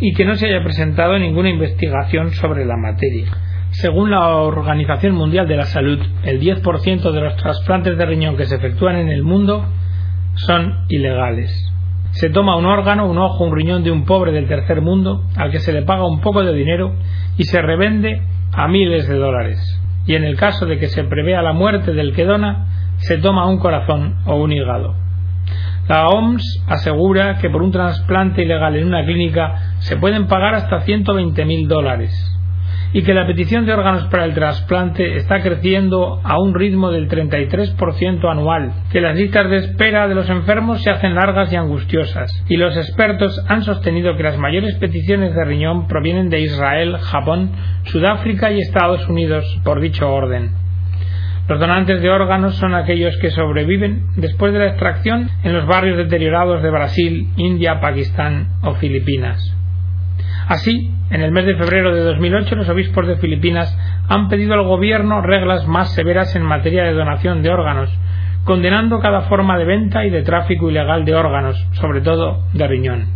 y 0.00 0.12
que 0.14 0.24
no 0.24 0.34
se 0.34 0.46
haya 0.46 0.62
presentado 0.62 1.18
ninguna 1.18 1.50
investigación 1.50 2.32
sobre 2.32 2.64
la 2.64 2.76
materia. 2.76 3.26
Según 3.80 4.10
la 4.10 4.36
Organización 4.36 5.14
Mundial 5.16 5.46
de 5.46 5.56
la 5.56 5.66
Salud, 5.66 5.98
el 6.22 6.40
10% 6.40 7.12
de 7.12 7.20
los 7.20 7.36
trasplantes 7.36 7.98
de 7.98 8.06
riñón 8.06 8.34
que 8.34 8.46
se 8.46 8.56
efectúan 8.56 8.96
en 8.96 9.10
el 9.10 9.22
mundo 9.22 9.66
son 10.34 10.86
ilegales. 10.88 11.52
Se 12.12 12.30
toma 12.30 12.56
un 12.56 12.64
órgano, 12.64 13.06
un 13.06 13.18
ojo, 13.18 13.44
un 13.44 13.54
riñón 13.54 13.84
de 13.84 13.90
un 13.90 14.06
pobre 14.06 14.32
del 14.32 14.48
tercer 14.48 14.80
mundo 14.80 15.24
al 15.36 15.50
que 15.50 15.58
se 15.58 15.74
le 15.74 15.82
paga 15.82 16.06
un 16.06 16.22
poco 16.22 16.42
de 16.42 16.54
dinero 16.54 16.94
y 17.36 17.44
se 17.44 17.60
revende 17.60 18.22
a 18.50 18.66
miles 18.66 19.06
de 19.08 19.16
dólares. 19.16 19.58
Y 20.06 20.14
en 20.14 20.24
el 20.24 20.38
caso 20.38 20.64
de 20.64 20.78
que 20.78 20.86
se 20.86 21.04
prevea 21.04 21.42
la 21.42 21.52
muerte 21.52 21.92
del 21.92 22.14
que 22.14 22.24
dona, 22.24 22.68
se 22.96 23.18
toma 23.18 23.46
un 23.46 23.58
corazón 23.58 24.20
o 24.24 24.36
un 24.36 24.52
hígado. 24.52 24.94
La 25.86 26.08
OMS 26.08 26.64
asegura 26.66 27.36
que 27.40 27.50
por 27.50 27.62
un 27.62 27.72
trasplante 27.72 28.42
ilegal 28.42 28.74
en 28.74 28.86
una 28.86 29.04
clínica 29.04 29.74
se 29.80 29.98
pueden 29.98 30.28
pagar 30.28 30.54
hasta 30.54 30.80
120.000 30.80 31.66
dólares 31.66 32.35
y 32.92 33.02
que 33.02 33.14
la 33.14 33.26
petición 33.26 33.66
de 33.66 33.72
órganos 33.72 34.04
para 34.04 34.24
el 34.24 34.34
trasplante 34.34 35.16
está 35.16 35.42
creciendo 35.42 36.20
a 36.22 36.40
un 36.40 36.54
ritmo 36.54 36.90
del 36.90 37.08
33% 37.08 38.30
anual, 38.30 38.72
que 38.90 39.00
las 39.00 39.16
listas 39.16 39.50
de 39.50 39.56
espera 39.58 40.08
de 40.08 40.14
los 40.14 40.28
enfermos 40.30 40.82
se 40.82 40.90
hacen 40.90 41.14
largas 41.14 41.52
y 41.52 41.56
angustiosas, 41.56 42.30
y 42.48 42.56
los 42.56 42.76
expertos 42.76 43.44
han 43.48 43.62
sostenido 43.62 44.16
que 44.16 44.22
las 44.22 44.38
mayores 44.38 44.76
peticiones 44.76 45.34
de 45.34 45.44
riñón 45.44 45.88
provienen 45.88 46.30
de 46.30 46.40
Israel, 46.40 46.96
Japón, 46.98 47.50
Sudáfrica 47.84 48.50
y 48.50 48.60
Estados 48.60 49.08
Unidos 49.08 49.44
por 49.64 49.80
dicho 49.80 50.12
orden. 50.12 50.50
Los 51.48 51.60
donantes 51.60 52.02
de 52.02 52.10
órganos 52.10 52.56
son 52.56 52.74
aquellos 52.74 53.16
que 53.18 53.30
sobreviven 53.30 54.06
después 54.16 54.52
de 54.52 54.58
la 54.58 54.66
extracción 54.66 55.30
en 55.44 55.52
los 55.52 55.64
barrios 55.66 55.96
deteriorados 55.96 56.60
de 56.60 56.70
Brasil, 56.70 57.28
India, 57.36 57.80
Pakistán 57.80 58.48
o 58.62 58.74
Filipinas. 58.74 59.56
Así, 60.48 60.92
en 61.10 61.22
el 61.22 61.32
mes 61.32 61.44
de 61.44 61.56
febrero 61.56 61.92
de 61.92 62.02
2008, 62.02 62.54
los 62.54 62.68
obispos 62.68 63.06
de 63.08 63.16
Filipinas 63.16 63.76
han 64.08 64.28
pedido 64.28 64.54
al 64.54 64.62
gobierno 64.62 65.20
reglas 65.20 65.66
más 65.66 65.92
severas 65.92 66.36
en 66.36 66.42
materia 66.42 66.84
de 66.84 66.92
donación 66.92 67.42
de 67.42 67.50
órganos, 67.50 67.90
condenando 68.44 69.00
cada 69.00 69.22
forma 69.22 69.58
de 69.58 69.64
venta 69.64 70.04
y 70.04 70.10
de 70.10 70.22
tráfico 70.22 70.70
ilegal 70.70 71.04
de 71.04 71.16
órganos, 71.16 71.56
sobre 71.72 72.00
todo 72.00 72.44
de 72.52 72.64
riñón. 72.68 73.06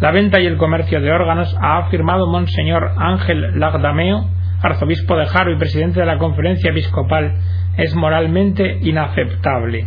La 0.00 0.10
venta 0.10 0.40
y 0.40 0.46
el 0.46 0.56
comercio 0.56 1.02
de 1.02 1.12
órganos, 1.12 1.54
ha 1.60 1.78
afirmado 1.78 2.26
Monseñor 2.26 2.92
Ángel 2.96 3.60
Lagdameo, 3.60 4.30
arzobispo 4.62 5.16
de 5.16 5.26
Jaro 5.26 5.52
y 5.52 5.58
presidente 5.58 6.00
de 6.00 6.06
la 6.06 6.16
conferencia 6.16 6.70
episcopal, 6.70 7.34
es 7.76 7.94
moralmente 7.94 8.78
inaceptable 8.80 9.86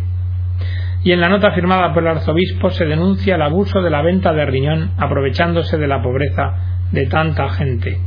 y 1.02 1.12
en 1.12 1.20
la 1.20 1.28
nota 1.28 1.52
firmada 1.52 1.92
por 1.92 2.02
el 2.02 2.10
arzobispo 2.10 2.70
se 2.70 2.84
denuncia 2.84 3.36
el 3.36 3.42
abuso 3.42 3.80
de 3.82 3.90
la 3.90 4.02
venta 4.02 4.32
de 4.32 4.44
riñón 4.44 4.90
aprovechándose 4.98 5.78
de 5.78 5.86
la 5.86 6.02
pobreza 6.02 6.54
de 6.90 7.06
tanta 7.06 7.48
gente. 7.50 7.98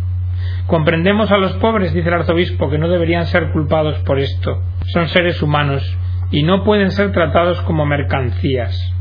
Comprendemos 0.67 1.31
a 1.31 1.37
los 1.37 1.53
pobres, 1.53 1.93
dice 1.93 2.09
el 2.09 2.15
arzobispo, 2.15 2.69
que 2.69 2.77
no 2.77 2.87
deberían 2.89 3.25
ser 3.25 3.51
culpados 3.51 3.97
por 3.99 4.19
esto. 4.19 4.61
Son 4.93 5.07
seres 5.07 5.41
humanos 5.41 5.97
y 6.31 6.43
no 6.43 6.63
pueden 6.63 6.91
ser 6.91 7.11
tratados 7.11 7.61
como 7.61 7.85
mercancías. 7.85 8.93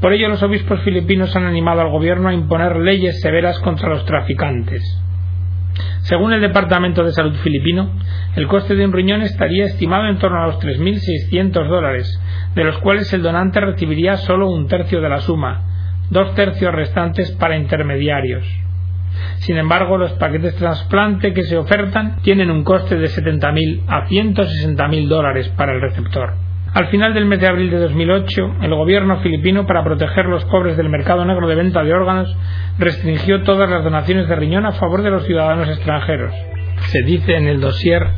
Por 0.00 0.12
ello 0.12 0.28
los 0.28 0.42
obispos 0.42 0.80
filipinos 0.82 1.34
han 1.36 1.44
animado 1.44 1.80
al 1.80 1.90
gobierno 1.90 2.28
a 2.28 2.34
imponer 2.34 2.76
leyes 2.76 3.20
severas 3.20 3.58
contra 3.60 3.88
los 3.88 4.04
traficantes. 4.04 4.82
Según 6.02 6.32
el 6.32 6.40
Departamento 6.40 7.02
de 7.02 7.12
Salud 7.12 7.34
filipino, 7.42 7.90
el 8.36 8.46
coste 8.46 8.74
de 8.74 8.84
un 8.84 8.92
riñón 8.92 9.22
estaría 9.22 9.64
estimado 9.64 10.06
en 10.06 10.18
torno 10.18 10.42
a 10.42 10.46
los 10.46 10.58
3.600 10.58 11.68
dólares, 11.68 12.20
de 12.54 12.64
los 12.64 12.78
cuales 12.78 13.12
el 13.12 13.22
donante 13.22 13.60
recibiría 13.60 14.16
solo 14.18 14.50
un 14.50 14.68
tercio 14.68 15.00
de 15.00 15.08
la 15.08 15.20
suma, 15.20 15.62
dos 16.10 16.34
tercios 16.34 16.74
restantes 16.74 17.32
para 17.32 17.56
intermediarios. 17.56 18.46
Sin 19.38 19.56
embargo, 19.56 19.96
los 19.96 20.12
paquetes 20.12 20.56
trasplante 20.56 21.32
que 21.32 21.44
se 21.44 21.56
ofertan 21.56 22.16
tienen 22.22 22.50
un 22.50 22.64
coste 22.64 22.96
de 22.96 23.06
70.000 23.06 23.82
a 23.86 24.06
160.000 24.06 25.08
dólares 25.08 25.48
para 25.56 25.72
el 25.72 25.80
receptor. 25.80 26.34
Al 26.74 26.88
final 26.88 27.14
del 27.14 27.26
mes 27.26 27.38
de 27.38 27.46
abril 27.46 27.70
de 27.70 27.78
2008, 27.78 28.56
el 28.62 28.74
gobierno 28.74 29.20
filipino, 29.20 29.64
para 29.64 29.84
proteger 29.84 30.26
los 30.26 30.44
pobres 30.46 30.76
del 30.76 30.88
mercado 30.88 31.24
negro 31.24 31.46
de 31.46 31.54
venta 31.54 31.84
de 31.84 31.94
órganos, 31.94 32.36
restringió 32.80 33.44
todas 33.44 33.70
las 33.70 33.84
donaciones 33.84 34.28
de 34.28 34.34
riñón 34.34 34.66
a 34.66 34.72
favor 34.72 35.02
de 35.02 35.10
los 35.10 35.24
ciudadanos 35.24 35.68
extranjeros. 35.68 36.34
Se 36.88 37.02
dice 37.02 37.36
en 37.36 37.46
el 37.46 37.60
dossier 37.60 38.08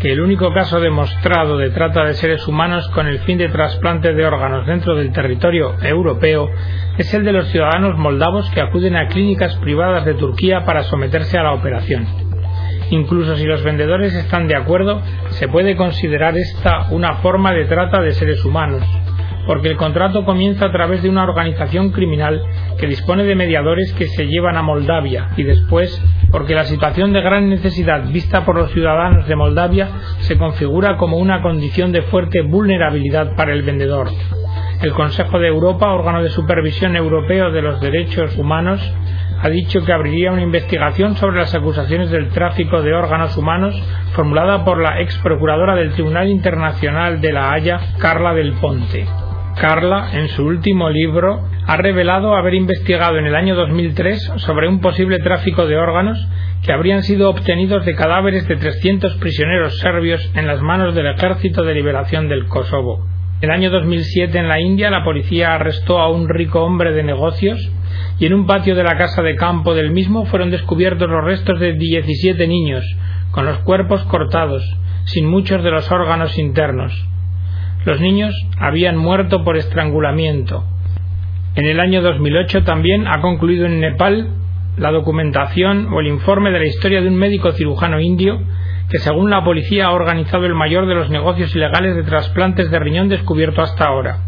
que 0.00 0.12
el 0.12 0.20
único 0.20 0.54
caso 0.54 0.78
demostrado 0.78 1.58
de 1.58 1.70
trata 1.70 2.04
de 2.04 2.14
seres 2.14 2.46
humanos 2.46 2.88
con 2.90 3.08
el 3.08 3.18
fin 3.18 3.36
de 3.36 3.48
trasplante 3.48 4.14
de 4.14 4.24
órganos 4.24 4.64
dentro 4.64 4.94
del 4.94 5.10
territorio 5.10 5.74
europeo 5.82 6.48
es 6.96 7.12
el 7.14 7.24
de 7.24 7.32
los 7.32 7.48
ciudadanos 7.48 7.98
moldavos 7.98 8.48
que 8.50 8.60
acuden 8.60 8.94
a 8.94 9.08
clínicas 9.08 9.56
privadas 9.56 10.04
de 10.04 10.14
Turquía 10.14 10.64
para 10.64 10.84
someterse 10.84 11.36
a 11.36 11.42
la 11.42 11.54
operación. 11.54 12.33
Incluso 12.90 13.36
si 13.36 13.44
los 13.44 13.62
vendedores 13.62 14.14
están 14.14 14.46
de 14.46 14.56
acuerdo, 14.56 15.02
se 15.30 15.48
puede 15.48 15.76
considerar 15.76 16.36
esta 16.36 16.88
una 16.90 17.16
forma 17.16 17.52
de 17.52 17.64
trata 17.64 18.00
de 18.00 18.12
seres 18.12 18.44
humanos, 18.44 18.82
porque 19.46 19.68
el 19.68 19.76
contrato 19.76 20.24
comienza 20.24 20.66
a 20.66 20.72
través 20.72 21.02
de 21.02 21.08
una 21.08 21.24
organización 21.24 21.90
criminal 21.90 22.42
que 22.78 22.86
dispone 22.86 23.24
de 23.24 23.34
mediadores 23.34 23.92
que 23.94 24.06
se 24.06 24.26
llevan 24.26 24.56
a 24.56 24.62
Moldavia 24.62 25.28
y 25.36 25.42
después 25.42 26.02
porque 26.34 26.56
la 26.56 26.64
situación 26.64 27.12
de 27.12 27.20
gran 27.20 27.48
necesidad 27.48 28.08
vista 28.08 28.44
por 28.44 28.56
los 28.56 28.72
ciudadanos 28.72 29.28
de 29.28 29.36
Moldavia 29.36 29.88
se 30.18 30.36
configura 30.36 30.96
como 30.96 31.18
una 31.18 31.40
condición 31.42 31.92
de 31.92 32.02
fuerte 32.02 32.42
vulnerabilidad 32.42 33.36
para 33.36 33.52
el 33.52 33.62
vendedor. 33.62 34.08
El 34.82 34.92
Consejo 34.94 35.38
de 35.38 35.46
Europa, 35.46 35.92
órgano 35.92 36.24
de 36.24 36.30
supervisión 36.30 36.96
europeo 36.96 37.52
de 37.52 37.62
los 37.62 37.80
derechos 37.80 38.36
humanos, 38.36 38.80
ha 39.44 39.50
dicho 39.50 39.84
que 39.84 39.92
abriría 39.92 40.32
una 40.32 40.40
investigación 40.40 41.16
sobre 41.16 41.36
las 41.36 41.54
acusaciones 41.54 42.10
del 42.10 42.30
tráfico 42.30 42.80
de 42.80 42.94
órganos 42.94 43.36
humanos 43.36 43.74
formulada 44.14 44.64
por 44.64 44.80
la 44.80 45.02
ex 45.02 45.18
procuradora 45.18 45.74
del 45.74 45.92
Tribunal 45.92 46.30
Internacional 46.30 47.20
de 47.20 47.30
La 47.30 47.52
Haya, 47.52 47.78
Carla 47.98 48.32
del 48.32 48.54
Ponte. 48.54 49.04
Carla, 49.60 50.08
en 50.14 50.28
su 50.28 50.46
último 50.46 50.88
libro, 50.88 51.46
ha 51.66 51.76
revelado 51.76 52.34
haber 52.34 52.54
investigado 52.54 53.18
en 53.18 53.26
el 53.26 53.36
año 53.36 53.54
2003 53.54 54.32
sobre 54.36 54.66
un 54.66 54.80
posible 54.80 55.18
tráfico 55.18 55.66
de 55.66 55.76
órganos 55.76 56.26
que 56.64 56.72
habrían 56.72 57.02
sido 57.02 57.28
obtenidos 57.28 57.84
de 57.84 57.94
cadáveres 57.94 58.48
de 58.48 58.56
300 58.56 59.16
prisioneros 59.16 59.78
serbios 59.78 60.26
en 60.34 60.46
las 60.46 60.62
manos 60.62 60.94
del 60.94 61.08
Ejército 61.08 61.64
de 61.64 61.74
Liberación 61.74 62.30
del 62.30 62.46
Kosovo. 62.46 63.06
En 63.42 63.50
el 63.50 63.56
año 63.56 63.70
2007 63.70 64.38
en 64.38 64.48
la 64.48 64.58
India 64.58 64.88
la 64.88 65.04
policía 65.04 65.54
arrestó 65.54 65.98
a 65.98 66.10
un 66.10 66.30
rico 66.30 66.64
hombre 66.64 66.92
de 66.92 67.02
negocios 67.02 67.58
y 68.18 68.26
en 68.26 68.34
un 68.34 68.46
patio 68.46 68.74
de 68.74 68.84
la 68.84 68.96
casa 68.96 69.22
de 69.22 69.36
campo 69.36 69.74
del 69.74 69.90
mismo 69.90 70.26
fueron 70.26 70.50
descubiertos 70.50 71.08
los 71.08 71.24
restos 71.24 71.58
de 71.60 71.74
17 71.74 72.46
niños, 72.46 72.84
con 73.30 73.44
los 73.44 73.58
cuerpos 73.60 74.02
cortados, 74.04 74.62
sin 75.04 75.26
muchos 75.26 75.62
de 75.62 75.70
los 75.70 75.90
órganos 75.90 76.38
internos. 76.38 77.08
Los 77.84 78.00
niños 78.00 78.34
habían 78.58 78.96
muerto 78.96 79.44
por 79.44 79.56
estrangulamiento. 79.56 80.64
En 81.54 81.66
el 81.66 81.80
año 81.80 82.02
2008 82.02 82.64
también 82.64 83.06
ha 83.06 83.20
concluido 83.20 83.66
en 83.66 83.80
Nepal 83.80 84.28
la 84.76 84.90
documentación 84.90 85.92
o 85.92 86.00
el 86.00 86.08
informe 86.08 86.50
de 86.50 86.58
la 86.58 86.66
historia 86.66 87.00
de 87.00 87.08
un 87.08 87.16
médico 87.16 87.52
cirujano 87.52 88.00
indio 88.00 88.40
que 88.90 88.98
según 88.98 89.30
la 89.30 89.44
policía 89.44 89.86
ha 89.86 89.92
organizado 89.92 90.46
el 90.46 90.54
mayor 90.54 90.86
de 90.86 90.94
los 90.94 91.10
negocios 91.10 91.54
ilegales 91.54 91.96
de 91.96 92.02
trasplantes 92.02 92.70
de 92.70 92.78
riñón 92.78 93.08
descubierto 93.08 93.62
hasta 93.62 93.84
ahora. 93.84 94.18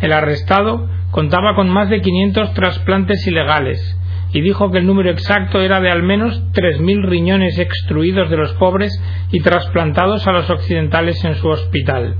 El 0.00 0.12
arrestado 0.12 0.88
contaba 1.12 1.54
con 1.54 1.68
más 1.68 1.88
de 1.90 2.00
500 2.00 2.54
trasplantes 2.54 3.24
ilegales 3.26 3.98
y 4.32 4.40
dijo 4.40 4.70
que 4.70 4.78
el 4.78 4.86
número 4.86 5.10
exacto 5.10 5.60
era 5.60 5.80
de 5.80 5.90
al 5.90 6.02
menos 6.02 6.42
3.000 6.54 7.06
riñones 7.06 7.58
extruidos 7.58 8.30
de 8.30 8.38
los 8.38 8.54
pobres 8.54 8.90
y 9.30 9.40
trasplantados 9.40 10.26
a 10.26 10.32
los 10.32 10.48
occidentales 10.48 11.22
en 11.24 11.34
su 11.34 11.48
hospital. 11.48 12.16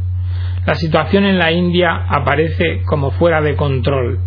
La 0.66 0.74
situación 0.74 1.24
en 1.24 1.38
la 1.38 1.52
India 1.52 2.04
aparece 2.08 2.82
como 2.86 3.10
fuera 3.12 3.40
de 3.40 3.56
control. 3.56 4.20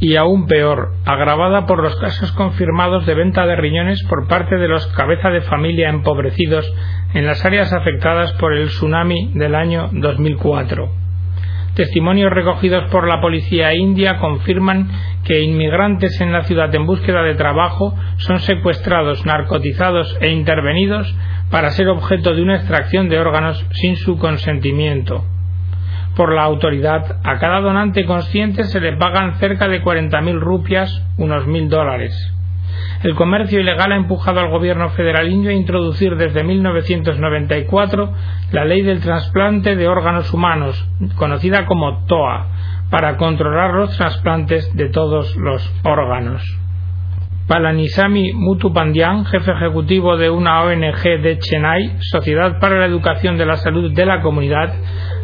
y 0.00 0.16
aún 0.16 0.48
peor, 0.48 0.94
agravada 1.04 1.64
por 1.66 1.80
los 1.80 1.94
casos 1.94 2.32
confirmados 2.32 3.06
de 3.06 3.14
venta 3.14 3.46
de 3.46 3.54
riñones 3.54 4.02
por 4.08 4.26
parte 4.26 4.56
de 4.56 4.66
los 4.66 4.84
cabeza 4.96 5.30
de 5.30 5.42
familia 5.42 5.90
empobrecidos 5.90 6.66
en 7.14 7.24
las 7.24 7.44
áreas 7.44 7.72
afectadas 7.72 8.32
por 8.32 8.52
el 8.52 8.66
tsunami 8.66 9.30
del 9.34 9.54
año 9.54 9.90
2004. 9.92 11.01
Testimonios 11.74 12.30
recogidos 12.30 12.90
por 12.90 13.08
la 13.08 13.20
policía 13.20 13.74
india 13.74 14.18
confirman 14.18 14.90
que 15.24 15.40
inmigrantes 15.40 16.20
en 16.20 16.32
la 16.32 16.42
ciudad 16.42 16.74
en 16.74 16.86
búsqueda 16.86 17.22
de 17.22 17.34
trabajo 17.34 17.94
son 18.16 18.40
secuestrados, 18.40 19.24
narcotizados 19.24 20.16
e 20.20 20.30
intervenidos 20.30 21.14
para 21.50 21.70
ser 21.70 21.88
objeto 21.88 22.34
de 22.34 22.42
una 22.42 22.56
extracción 22.56 23.08
de 23.08 23.18
órganos 23.18 23.64
sin 23.72 23.96
su 23.96 24.18
consentimiento 24.18 25.24
por 26.14 26.34
la 26.34 26.42
autoridad, 26.42 27.20
a 27.24 27.38
cada 27.38 27.60
donante 27.60 28.04
consciente 28.04 28.64
se 28.64 28.80
le 28.80 28.96
pagan 28.96 29.36
cerca 29.36 29.68
de 29.68 29.82
40.000 29.82 30.38
rupias, 30.38 31.04
unos 31.16 31.46
mil 31.46 31.68
dólares. 31.68 32.12
El 33.02 33.14
comercio 33.14 33.60
ilegal 33.60 33.92
ha 33.92 33.96
empujado 33.96 34.40
al 34.40 34.50
gobierno 34.50 34.90
federal 34.90 35.30
indio 35.30 35.50
a 35.50 35.54
introducir 35.54 36.16
desde 36.16 36.44
1994 36.44 38.12
la 38.52 38.64
ley 38.64 38.82
del 38.82 39.00
trasplante 39.00 39.74
de 39.74 39.88
órganos 39.88 40.32
humanos, 40.32 40.88
conocida 41.16 41.66
como 41.66 42.04
TOA, 42.06 42.46
para 42.90 43.16
controlar 43.16 43.74
los 43.74 43.96
trasplantes 43.96 44.74
de 44.76 44.88
todos 44.88 45.36
los 45.36 45.72
órganos. 45.82 46.61
Palanisamy 47.52 48.32
Mutupandian, 48.32 49.26
jefe 49.26 49.52
ejecutivo 49.52 50.16
de 50.16 50.30
una 50.30 50.62
ONG 50.62 51.02
de 51.20 51.38
Chennai, 51.38 51.98
Sociedad 52.00 52.58
para 52.58 52.78
la 52.78 52.86
Educación 52.86 53.36
de 53.36 53.44
la 53.44 53.58
Salud 53.58 53.92
de 53.92 54.06
la 54.06 54.22
Comunidad, 54.22 54.72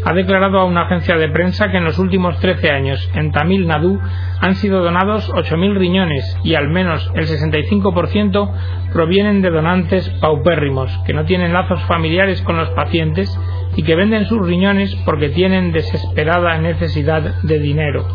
ha 0.05 0.13
declarado 0.13 0.59
a 0.59 0.67
una 0.67 0.83
agencia 0.83 1.17
de 1.17 1.31
prensa 1.31 1.71
que 1.71 1.79
en 1.79 1.85
los 1.85 1.99
últimos 1.99 2.39
13 2.39 2.71
años 2.71 3.11
en 3.15 3.33
Tamil 3.33 3.67
Nadu 3.67 3.99
han 4.43 4.57
sido 4.57 4.83
donados 4.83 5.33
8.000 5.33 5.79
riñones 5.79 6.39
y 6.45 6.55
al 6.55 6.69
menos 6.69 7.11
el 7.15 7.27
65% 7.27 8.53
provienen 8.93 9.41
de 9.41 9.49
donantes 9.49 10.11
paupérrimos 10.21 10.95
que 11.07 11.15
no 11.15 11.25
tienen 11.25 11.55
lazos 11.55 11.83
familiares 11.85 12.43
con 12.43 12.59
los 12.59 12.69
pacientes 12.73 13.35
y 13.75 13.85
que 13.85 13.97
venden 13.97 14.27
sus 14.27 14.47
riñones 14.47 14.95
porque 15.07 15.31
tienen 15.31 15.73
desesperada 15.73 16.59
necesidad 16.59 17.41
de 17.43 17.59
dinero. 17.59 18.07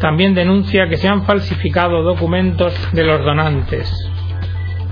También 0.00 0.34
denuncia 0.34 0.88
que 0.88 0.96
se 0.96 1.08
han 1.08 1.24
falsificado 1.24 2.02
documentos 2.02 2.72
de 2.92 3.04
los 3.04 3.24
donantes. 3.24 3.92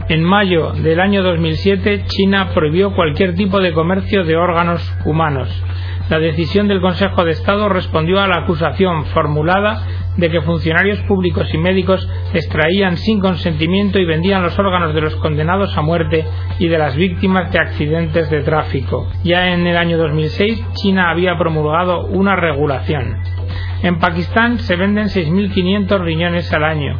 En 0.09 0.23
mayo 0.23 0.73
del 0.73 1.01
año 1.01 1.23
2007, 1.23 2.05
China 2.07 2.51
prohibió 2.55 2.95
cualquier 2.95 3.35
tipo 3.35 3.61
de 3.61 3.73
comercio 3.73 4.25
de 4.25 4.37
órganos 4.37 4.95
humanos 5.05 5.49
la 6.09 6.21
decisión 6.21 6.69
del 6.69 6.81
Consejo 6.81 7.25
de 7.25 7.33
Estado 7.33 7.69
respondió 7.69 8.21
a 8.21 8.29
la 8.29 8.39
acusación 8.39 9.07
formulada 9.07 9.83
de 10.17 10.31
que 10.31 10.41
funcionarios 10.41 11.01
públicos 11.01 11.53
y 11.53 11.59
médicos 11.59 12.09
extraían 12.33 12.97
sin 12.97 13.21
consentimiento 13.21 13.99
y 13.99 14.05
vendían 14.05 14.43
los 14.43 14.57
órganos 14.57 14.95
de 14.95 15.01
los 15.01 15.17
condenados 15.17 15.77
a 15.77 15.83
muerte 15.83 16.25
y 16.61 16.69
de 16.69 16.79
las 16.79 16.95
víctimas 16.95 17.51
de 17.51 17.59
accidentes 17.59 18.31
de 18.31 18.43
tráfico. 18.43 19.09
Ya 19.25 19.53
en 19.53 19.67
el 19.67 19.77
año 19.77 19.99
2006, 19.99 20.65
China 20.75 21.11
había 21.11 21.37
promulgado 21.37 22.07
una 22.07 22.37
regulación. 22.37 23.17
En 23.83 23.99
Pakistán 23.99 24.59
se 24.59 24.77
venden 24.77 25.07
6.500 25.07 26.01
riñones 26.01 26.53
al 26.53 26.65
año 26.65 26.99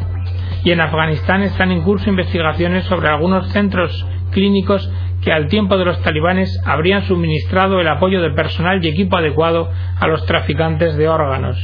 y 0.63 0.71
en 0.71 0.81
Afganistán 0.81 1.41
están 1.41 1.71
en 1.71 1.81
curso 1.81 2.09
investigaciones 2.09 2.83
sobre 2.85 3.09
algunos 3.09 3.49
centros 3.51 4.05
clínicos 4.31 4.91
que 5.21 5.31
al 5.31 5.47
tiempo 5.47 5.77
de 5.77 5.85
los 5.85 6.01
talibanes 6.01 6.61
habrían 6.65 7.03
suministrado 7.03 7.79
el 7.79 7.87
apoyo 7.87 8.21
de 8.21 8.31
personal 8.31 8.83
y 8.83 8.89
equipo 8.89 9.17
adecuado 9.17 9.71
a 9.99 10.07
los 10.07 10.25
traficantes 10.25 10.95
de 10.95 11.07
órganos. 11.07 11.57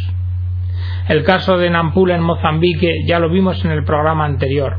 El 1.08 1.24
caso 1.24 1.57
de 1.57 1.70
Nampula 1.70 2.16
en 2.16 2.24
Mozambique 2.24 3.03
ya 3.05 3.20
lo 3.20 3.29
vimos 3.29 3.64
en 3.66 3.72
el 3.72 3.83
programa 3.83 4.25
anterior. 4.25 4.77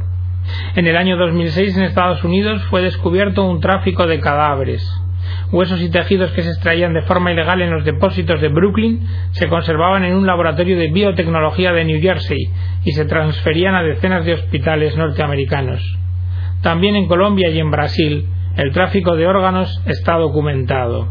En 0.75 0.87
el 0.87 0.97
año 0.97 1.17
2006 1.17 1.77
en 1.77 1.85
Estados 1.85 2.25
Unidos 2.25 2.63
fue 2.71 2.83
descubierto 2.83 3.45
un 3.45 3.61
tráfico 3.61 4.07
de 4.07 4.21
cadáveres. 4.21 5.04
Huesos 5.53 5.81
y 5.81 5.91
tejidos 5.91 6.33
que 6.33 6.43
se 6.43 6.51
extraían 6.51 6.95
de 6.95 7.03
forma 7.03 7.33
ilegal 7.33 7.63
en 7.63 7.71
los 7.71 7.85
depósitos 7.85 8.41
de 8.41 8.49
Brooklyn 8.49 9.07
se 9.33 9.49
conservaban 9.49 10.05
en 10.05 10.17
un 10.17 10.27
laboratorio 10.27 10.77
de 10.79 10.91
biotecnología 10.91 11.73
de 11.73 11.85
New 11.85 12.01
Jersey 12.01 12.51
y 12.85 12.93
se 12.93 13.05
transferían 13.05 13.75
a 13.75 13.83
decenas 13.83 14.25
de 14.25 14.35
hospitales 14.35 14.97
norteamericanos. 14.97 15.81
También 16.63 16.97
en 16.97 17.07
Colombia 17.07 17.51
y 17.51 17.59
en 17.61 17.71
Brasil 17.71 18.27
el 18.57 18.73
tráfico 18.73 19.17
de 19.17 19.27
órganos 19.27 19.83
está 19.87 20.15
documentado. 20.15 21.09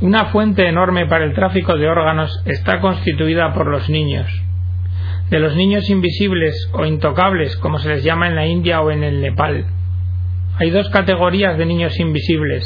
Una 0.00 0.26
fuente 0.26 0.68
enorme 0.68 1.06
para 1.06 1.24
el 1.24 1.32
tráfico 1.32 1.76
de 1.76 1.88
órganos 1.88 2.42
está 2.46 2.80
constituida 2.80 3.54
por 3.54 3.68
los 3.68 3.88
niños. 3.88 4.26
De 5.30 5.38
los 5.38 5.56
niños 5.56 5.88
invisibles 5.88 6.70
o 6.74 6.84
intocables, 6.84 7.56
como 7.56 7.78
se 7.78 7.88
les 7.88 8.04
llama 8.04 8.28
en 8.28 8.34
la 8.34 8.46
India 8.46 8.82
o 8.82 8.90
en 8.90 9.02
el 9.02 9.22
Nepal. 9.22 9.66
Hay 10.58 10.70
dos 10.70 10.90
categorías 10.90 11.56
de 11.56 11.66
niños 11.66 11.98
invisibles. 11.98 12.64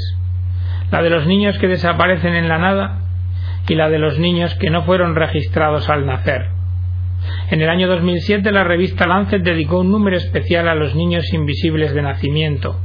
La 0.90 1.02
de 1.02 1.10
los 1.10 1.26
niños 1.26 1.58
que 1.58 1.68
desaparecen 1.68 2.34
en 2.34 2.48
la 2.48 2.58
nada 2.58 3.00
y 3.68 3.74
la 3.74 3.88
de 3.88 3.98
los 3.98 4.18
niños 4.18 4.54
que 4.54 4.70
no 4.70 4.82
fueron 4.82 5.14
registrados 5.14 5.88
al 5.88 6.06
nacer. 6.06 6.48
En 7.50 7.60
el 7.60 7.68
año 7.68 7.88
2007 7.88 8.52
la 8.52 8.64
revista 8.64 9.06
Lancet 9.06 9.42
dedicó 9.42 9.80
un 9.80 9.90
número 9.90 10.16
especial 10.16 10.68
a 10.68 10.74
los 10.74 10.94
niños 10.94 11.32
invisibles 11.32 11.92
de 11.94 12.02
nacimiento 12.02 12.80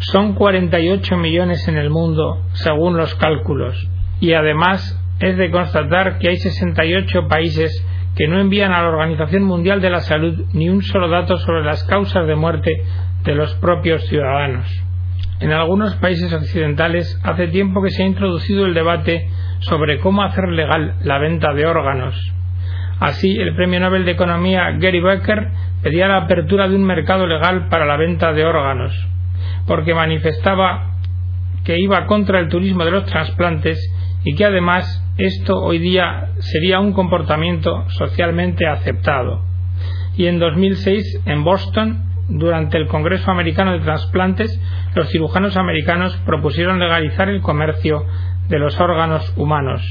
son 0.00 0.34
48 0.34 1.16
millones 1.18 1.68
en 1.68 1.76
el 1.76 1.90
mundo, 1.90 2.42
según 2.52 2.96
los 2.96 3.14
cálculos, 3.16 3.88
y 4.18 4.32
además 4.32 4.98
es 5.20 5.36
de 5.36 5.50
constatar 5.50 6.18
que 6.18 6.30
hay 6.30 6.36
68 6.36 7.28
países 7.28 7.86
que 8.16 8.26
no 8.26 8.40
envían 8.40 8.72
a 8.72 8.82
la 8.82 8.88
Organización 8.88 9.44
Mundial 9.44 9.80
de 9.80 9.90
la 9.90 10.00
Salud 10.00 10.46
ni 10.54 10.70
un 10.70 10.82
solo 10.82 11.08
dato 11.08 11.36
sobre 11.36 11.64
las 11.64 11.84
causas 11.84 12.26
de 12.26 12.34
muerte 12.34 12.82
de 13.24 13.34
los 13.34 13.54
propios 13.56 14.06
ciudadanos. 14.08 14.66
En 15.40 15.52
algunos 15.52 15.96
países 15.96 16.30
occidentales 16.34 17.18
hace 17.22 17.48
tiempo 17.48 17.82
que 17.82 17.90
se 17.90 18.02
ha 18.02 18.06
introducido 18.06 18.66
el 18.66 18.74
debate 18.74 19.28
sobre 19.60 19.98
cómo 19.98 20.22
hacer 20.22 20.48
legal 20.48 20.96
la 21.02 21.18
venta 21.18 21.54
de 21.54 21.64
órganos. 21.66 22.14
Así, 22.98 23.34
el 23.38 23.54
Premio 23.56 23.80
Nobel 23.80 24.04
de 24.04 24.10
Economía 24.10 24.72
Gary 24.78 25.00
Becker 25.00 25.50
pedía 25.82 26.08
la 26.08 26.18
apertura 26.18 26.68
de 26.68 26.76
un 26.76 26.84
mercado 26.84 27.26
legal 27.26 27.68
para 27.68 27.86
la 27.86 27.96
venta 27.96 28.34
de 28.34 28.44
órganos, 28.44 28.92
porque 29.66 29.94
manifestaba 29.94 30.96
que 31.64 31.78
iba 31.80 32.04
contra 32.04 32.38
el 32.38 32.48
turismo 32.48 32.84
de 32.84 32.90
los 32.90 33.06
trasplantes 33.06 33.78
y 34.22 34.34
que 34.34 34.44
además 34.44 35.02
esto 35.16 35.56
hoy 35.56 35.78
día 35.78 36.32
sería 36.40 36.80
un 36.80 36.92
comportamiento 36.92 37.88
socialmente 37.88 38.66
aceptado. 38.66 39.42
Y 40.18 40.26
en 40.26 40.38
2006, 40.38 41.22
en 41.24 41.44
Boston, 41.44 42.09
durante 42.30 42.78
el 42.78 42.86
Congreso 42.86 43.30
Americano 43.30 43.72
de 43.72 43.80
Trasplantes, 43.80 44.60
los 44.94 45.08
cirujanos 45.10 45.56
americanos 45.56 46.16
propusieron 46.24 46.78
legalizar 46.78 47.28
el 47.28 47.42
comercio 47.42 48.06
de 48.48 48.58
los 48.58 48.78
órganos 48.80 49.32
humanos. 49.36 49.82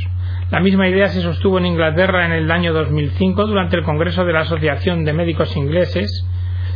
La 0.50 0.62
misma 0.62 0.88
idea 0.88 1.08
se 1.10 1.22
sostuvo 1.22 1.60
en 1.60 1.66
Inglaterra 1.66 2.26
en 2.26 2.32
el 2.32 2.50
año 2.50 2.74
2005 2.74 3.46
durante 3.46 3.76
el 3.76 3.84
Congreso 3.84 4.26
de 4.26 4.34
la 4.34 4.42
Asociación 4.42 5.06
de 5.06 5.14
Médicos 5.14 5.56
Ingleses, 5.56 6.26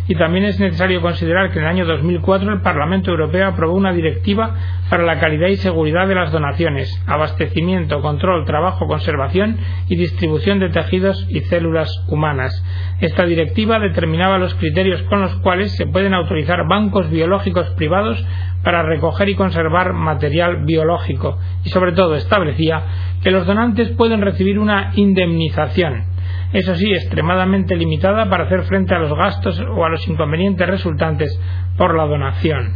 y 0.07 0.15
también 0.15 0.45
es 0.45 0.59
necesario 0.59 1.01
considerar 1.01 1.51
que 1.51 1.59
en 1.59 1.65
el 1.65 1.71
año 1.71 1.85
2004 1.85 2.51
el 2.51 2.61
Parlamento 2.61 3.11
Europeo 3.11 3.47
aprobó 3.47 3.73
una 3.73 3.93
directiva 3.93 4.55
para 4.89 5.03
la 5.03 5.19
calidad 5.19 5.47
y 5.47 5.55
seguridad 5.55 6.07
de 6.07 6.15
las 6.15 6.31
donaciones, 6.31 7.01
abastecimiento, 7.07 8.01
control, 8.01 8.45
trabajo, 8.45 8.85
conservación 8.87 9.57
y 9.87 9.95
distribución 9.95 10.59
de 10.59 10.69
tejidos 10.69 11.25
y 11.29 11.39
células 11.41 11.89
humanas. 12.09 12.63
Esta 12.99 13.25
directiva 13.25 13.79
determinaba 13.79 14.37
los 14.37 14.53
criterios 14.55 15.01
con 15.03 15.21
los 15.21 15.35
cuales 15.35 15.75
se 15.75 15.87
pueden 15.87 16.13
autorizar 16.13 16.67
bancos 16.67 17.09
biológicos 17.09 17.69
privados 17.71 18.23
para 18.63 18.83
recoger 18.83 19.29
y 19.29 19.35
conservar 19.35 19.93
material 19.93 20.63
biológico 20.65 21.37
y 21.63 21.69
sobre 21.69 21.93
todo 21.93 22.15
establecía 22.15 22.83
que 23.21 23.31
los 23.31 23.45
donantes 23.45 23.89
pueden 23.91 24.21
recibir 24.21 24.59
una 24.59 24.91
indemnización 24.95 26.12
eso 26.53 26.75
sí, 26.75 26.93
extremadamente 26.93 27.75
limitada 27.75 28.29
para 28.29 28.43
hacer 28.43 28.63
frente 28.63 28.93
a 28.93 28.99
los 28.99 29.13
gastos 29.15 29.59
o 29.59 29.83
a 29.83 29.89
los 29.89 30.07
inconvenientes 30.07 30.67
resultantes 30.67 31.39
por 31.77 31.97
la 31.97 32.05
donación. 32.05 32.75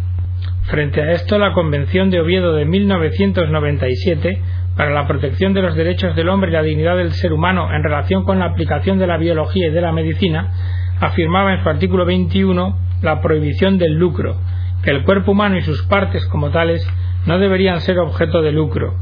Frente 0.64 1.02
a 1.02 1.12
esto, 1.12 1.38
la 1.38 1.54
Convención 1.54 2.10
de 2.10 2.20
Oviedo 2.20 2.54
de 2.54 2.66
1997 2.66 4.42
para 4.76 4.92
la 4.92 5.08
protección 5.08 5.54
de 5.54 5.62
los 5.62 5.76
derechos 5.76 6.16
del 6.16 6.30
hombre 6.30 6.50
y 6.50 6.54
la 6.54 6.62
dignidad 6.62 6.98
del 6.98 7.12
ser 7.12 7.34
humano 7.34 7.70
en 7.72 7.84
relación 7.84 8.24
con 8.24 8.40
la 8.40 8.46
aplicación 8.46 9.00
de 9.00 9.08
la 9.08 9.18
biología 9.18 9.68
y 9.68 9.72
de 9.72 9.82
la 9.82 9.92
medicina 9.92 10.52
afirmaba 11.00 11.54
en 11.54 11.64
su 11.64 11.70
artículo 11.70 12.06
21 12.06 12.78
la 13.02 13.22
prohibición 13.22 13.78
del 13.78 13.94
lucro, 13.94 14.38
que 14.84 14.92
el 14.92 15.04
cuerpo 15.04 15.32
humano 15.32 15.58
y 15.58 15.62
sus 15.62 15.84
partes 15.84 16.26
como 16.28 16.50
tales 16.50 16.88
no 17.26 17.38
deberían 17.40 17.82
ser 17.82 18.00
objeto 18.00 18.42
de 18.42 18.52
lucro. 18.52 18.96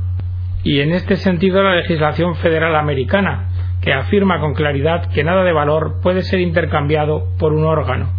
Y 0.63 0.81
en 0.81 0.91
este 0.91 1.15
sentido 1.15 1.63
la 1.63 1.75
legislación 1.75 2.35
federal 2.35 2.75
americana, 2.75 3.49
que 3.85 3.93
afirma 3.93 4.39
con 4.39 4.55
claridad 4.55 5.11
que 5.11 5.23
nada 5.23 5.43
de 5.43 5.53
valor 5.53 5.99
puede 6.01 6.23
ser 6.23 6.39
intercambiado 6.39 7.27
por 7.37 7.53
un 7.53 7.65
órgano. 7.65 8.09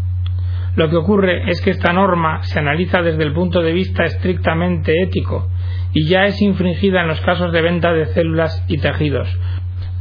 Lo 0.77 0.89
que 0.89 0.97
ocurre 0.97 1.51
es 1.51 1.61
que 1.61 1.71
esta 1.71 1.93
norma 1.93 2.45
se 2.45 2.61
analiza 2.61 3.03
desde 3.03 3.25
el 3.25 3.33
punto 3.33 3.61
de 3.63 3.73
vista 3.73 4.05
estrictamente 4.05 5.03
ético 5.03 5.49
y 5.93 6.07
ya 6.07 6.27
es 6.27 6.41
infringida 6.41 7.01
en 7.01 7.09
los 7.09 7.21
casos 7.23 7.53
de 7.53 7.63
venta 7.63 7.93
de 7.93 8.07
células 8.07 8.65
y 8.69 8.79
tejidos, 8.79 9.29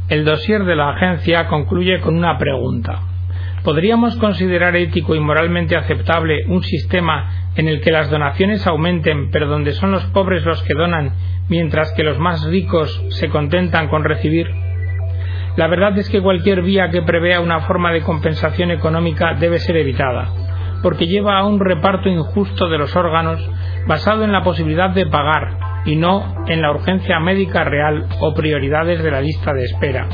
El 0.08 0.24
dossier 0.24 0.64
de 0.64 0.76
la 0.76 0.90
agencia 0.90 1.48
concluye 1.48 2.00
con 2.00 2.16
una 2.16 2.38
pregunta. 2.38 3.00
¿Podríamos 3.64 4.14
considerar 4.16 4.76
ético 4.76 5.16
y 5.16 5.20
moralmente 5.20 5.74
aceptable 5.74 6.44
un 6.46 6.62
sistema 6.62 7.50
en 7.56 7.66
el 7.66 7.80
que 7.80 7.90
las 7.90 8.08
donaciones 8.08 8.64
aumenten, 8.68 9.30
pero 9.32 9.48
donde 9.48 9.72
son 9.72 9.90
los 9.90 10.04
pobres 10.06 10.44
los 10.44 10.62
que 10.62 10.74
donan, 10.74 11.14
mientras 11.48 11.92
que 11.96 12.04
los 12.04 12.20
más 12.20 12.44
ricos 12.44 13.04
se 13.08 13.28
contentan 13.30 13.88
con 13.88 14.04
recibir? 14.04 14.65
La 15.56 15.68
verdad 15.68 15.96
es 15.96 16.10
que 16.10 16.20
cualquier 16.20 16.62
vía 16.62 16.90
que 16.90 17.02
prevea 17.02 17.40
una 17.40 17.60
forma 17.60 17.90
de 17.92 18.02
compensación 18.02 18.70
económica 18.70 19.34
debe 19.40 19.58
ser 19.58 19.78
evitada, 19.78 20.28
porque 20.82 21.06
lleva 21.06 21.38
a 21.38 21.46
un 21.46 21.60
reparto 21.60 22.10
injusto 22.10 22.68
de 22.68 22.76
los 22.76 22.94
órganos 22.94 23.40
basado 23.86 24.24
en 24.24 24.32
la 24.32 24.42
posibilidad 24.42 24.90
de 24.90 25.06
pagar 25.06 25.58
y 25.86 25.96
no 25.96 26.44
en 26.46 26.60
la 26.60 26.70
urgencia 26.70 27.20
médica 27.20 27.64
real 27.64 28.06
o 28.20 28.34
prioridades 28.34 29.02
de 29.02 29.10
la 29.10 29.22
lista 29.22 29.54
de 29.54 29.64
espera. 29.64 30.08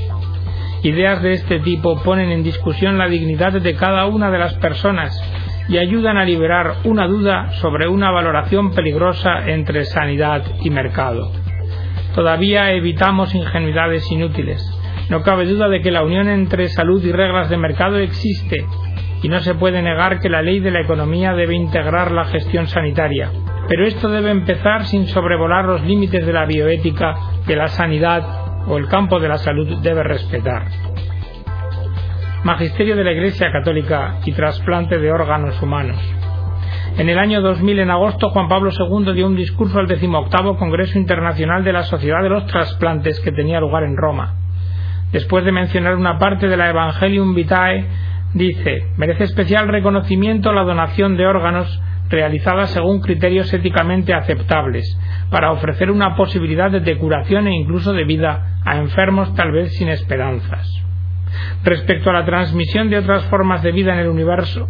Ideas 0.85 1.23
de 1.23 1.33
este 1.33 1.59
tipo 1.61 2.01
ponen 2.03 2.31
en 2.31 2.45
discusión 2.45 2.99
la 2.99 3.09
dignidad 3.09 3.53
de 3.53 3.75
cada 3.75 4.07
una 4.07 4.31
de 4.31 4.39
las 4.39 4.55
personas 4.55 5.21
y 5.69 5.79
ayudan 5.79 6.19
a 6.19 6.25
liberar 6.25 6.75
una 6.85 7.07
duda 7.07 7.51
sobre 7.61 7.89
una 7.89 8.11
valoración 8.11 8.73
peligrosa 8.73 9.49
entre 9.49 9.85
sanidad 9.85 10.43
y 10.61 10.71
mercado. 10.71 11.33
Todavía 12.15 12.73
evitamos 12.73 13.35
ingenuidades 13.35 14.11
inútiles. 14.11 14.82
No 15.09 15.23
cabe 15.23 15.47
duda 15.47 15.69
de 15.69 15.81
que 15.81 15.91
la 15.91 16.03
unión 16.03 16.29
entre 16.29 16.69
salud 16.69 17.05
y 17.05 17.13
reglas 17.13 17.51
de 17.51 17.57
mercado 17.57 17.99
existe 17.99 18.65
y 19.23 19.29
no 19.29 19.41
se 19.41 19.55
puede 19.55 19.83
negar 19.83 20.19
que 20.21 20.29
la 20.29 20.43
ley 20.43 20.61
de 20.61 20.71
la 20.71 20.81
economía 20.81 21.33
debe 21.33 21.55
integrar 21.55 22.11
la 22.11 22.25
gestión 22.25 22.67
sanitaria. 22.67 23.31
Pero 23.69 23.87
esto 23.87 24.09
debe 24.09 24.31
empezar 24.31 24.85
sin 24.85 25.07
sobrevolar 25.07 25.65
los 25.65 25.83
límites 25.83 26.27
de 26.27 26.33
la 26.33 26.45
bioética, 26.45 27.15
de 27.47 27.57
la 27.57 27.69
sanidad 27.69 28.23
o 28.67 28.77
el 28.77 28.89
campo 28.89 29.21
de 29.21 29.29
la 29.29 29.39
salud 29.39 29.79
debe 29.81 30.03
respetar. 30.03 30.67
Magisterio 32.45 32.97
de 32.97 33.05
la 33.05 33.13
Iglesia 33.13 33.53
Católica 33.53 34.17
y 34.25 34.33
trasplante 34.33 34.99
de 34.99 35.13
órganos 35.13 35.61
humanos. 35.63 35.97
En 36.99 37.09
el 37.09 37.19
año 37.19 37.41
2000, 37.41 37.79
en 37.79 37.91
agosto, 37.91 38.31
Juan 38.31 38.49
Pablo 38.49 38.71
II 38.71 39.15
dio 39.15 39.27
un 39.27 39.37
discurso 39.37 39.79
al 39.79 39.87
decimoctavo 39.87 40.59
Congreso 40.59 40.99
Internacional 40.99 41.65
de 41.65 41.73
la 41.73 41.85
Sociedad 41.85 42.23
de 42.23 42.29
los 42.29 42.47
Trasplantes 42.47 43.21
que 43.21 43.33
tenía 43.33 43.61
lugar 43.61 43.85
en 43.85 43.97
Roma. 43.97 44.42
Después 45.13 45.45
de 45.45 45.53
mencionar 45.53 45.97
una 45.97 46.19
parte 46.19 46.49
de 46.49 46.57
la 46.57 46.71
Evangelium 46.71 47.35
Vitae, 47.35 47.87
dice, 48.35 48.87
merece 48.97 49.25
especial 49.25 49.69
reconocimiento 49.69 50.53
la 50.53 50.65
donación 50.65 51.17
de 51.17 51.27
órganos 51.27 51.81
realizada 52.09 52.67
según 52.67 53.01
criterios 53.01 53.53
éticamente 53.53 54.13
aceptables, 54.15 54.99
para 55.31 55.53
ofrecer 55.53 55.91
una 55.91 56.15
posibilidad 56.15 56.71
de 56.71 56.99
curación 56.99 57.47
e 57.47 57.55
incluso 57.55 57.93
de 57.93 58.05
vida 58.05 58.59
a 58.65 58.77
enfermos 58.77 59.35
tal 59.35 59.53
vez 59.53 59.75
sin 59.77 59.89
esperanzas. 59.89 60.69
Respecto 61.65 62.11
a 62.11 62.13
la 62.13 62.25
transmisión 62.25 62.91
de 62.91 62.99
otras 62.99 63.25
formas 63.27 63.63
de 63.63 63.73
vida 63.73 63.95
en 63.95 64.01
el 64.01 64.09
universo, 64.09 64.69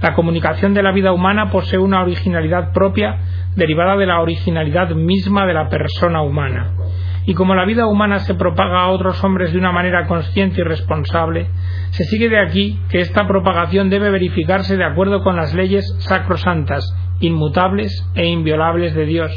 la 0.00 0.14
comunicación 0.14 0.74
de 0.74 0.82
la 0.82 0.92
vida 0.92 1.12
humana 1.12 1.50
posee 1.50 1.78
una 1.78 2.02
originalidad 2.02 2.72
propia 2.72 3.18
derivada 3.56 3.96
de 3.96 4.06
la 4.06 4.20
originalidad 4.20 4.90
misma 4.90 5.46
de 5.46 5.54
la 5.54 5.68
persona 5.68 6.22
humana. 6.22 6.72
Y 7.26 7.34
como 7.34 7.54
la 7.54 7.64
vida 7.64 7.86
humana 7.86 8.18
se 8.20 8.34
propaga 8.34 8.82
a 8.82 8.88
otros 8.88 9.22
hombres 9.24 9.52
de 9.52 9.58
una 9.58 9.72
manera 9.72 10.06
consciente 10.06 10.60
y 10.60 10.64
responsable, 10.64 11.46
se 11.90 12.04
sigue 12.04 12.28
de 12.28 12.38
aquí 12.38 12.78
que 12.90 13.00
esta 13.00 13.26
propagación 13.26 13.88
debe 13.88 14.10
verificarse 14.10 14.76
de 14.76 14.84
acuerdo 14.84 15.22
con 15.22 15.36
las 15.36 15.54
leyes 15.54 15.86
sacrosantas, 16.00 16.84
inmutables 17.20 18.06
e 18.14 18.26
inviolables 18.26 18.94
de 18.94 19.06
Dios, 19.06 19.32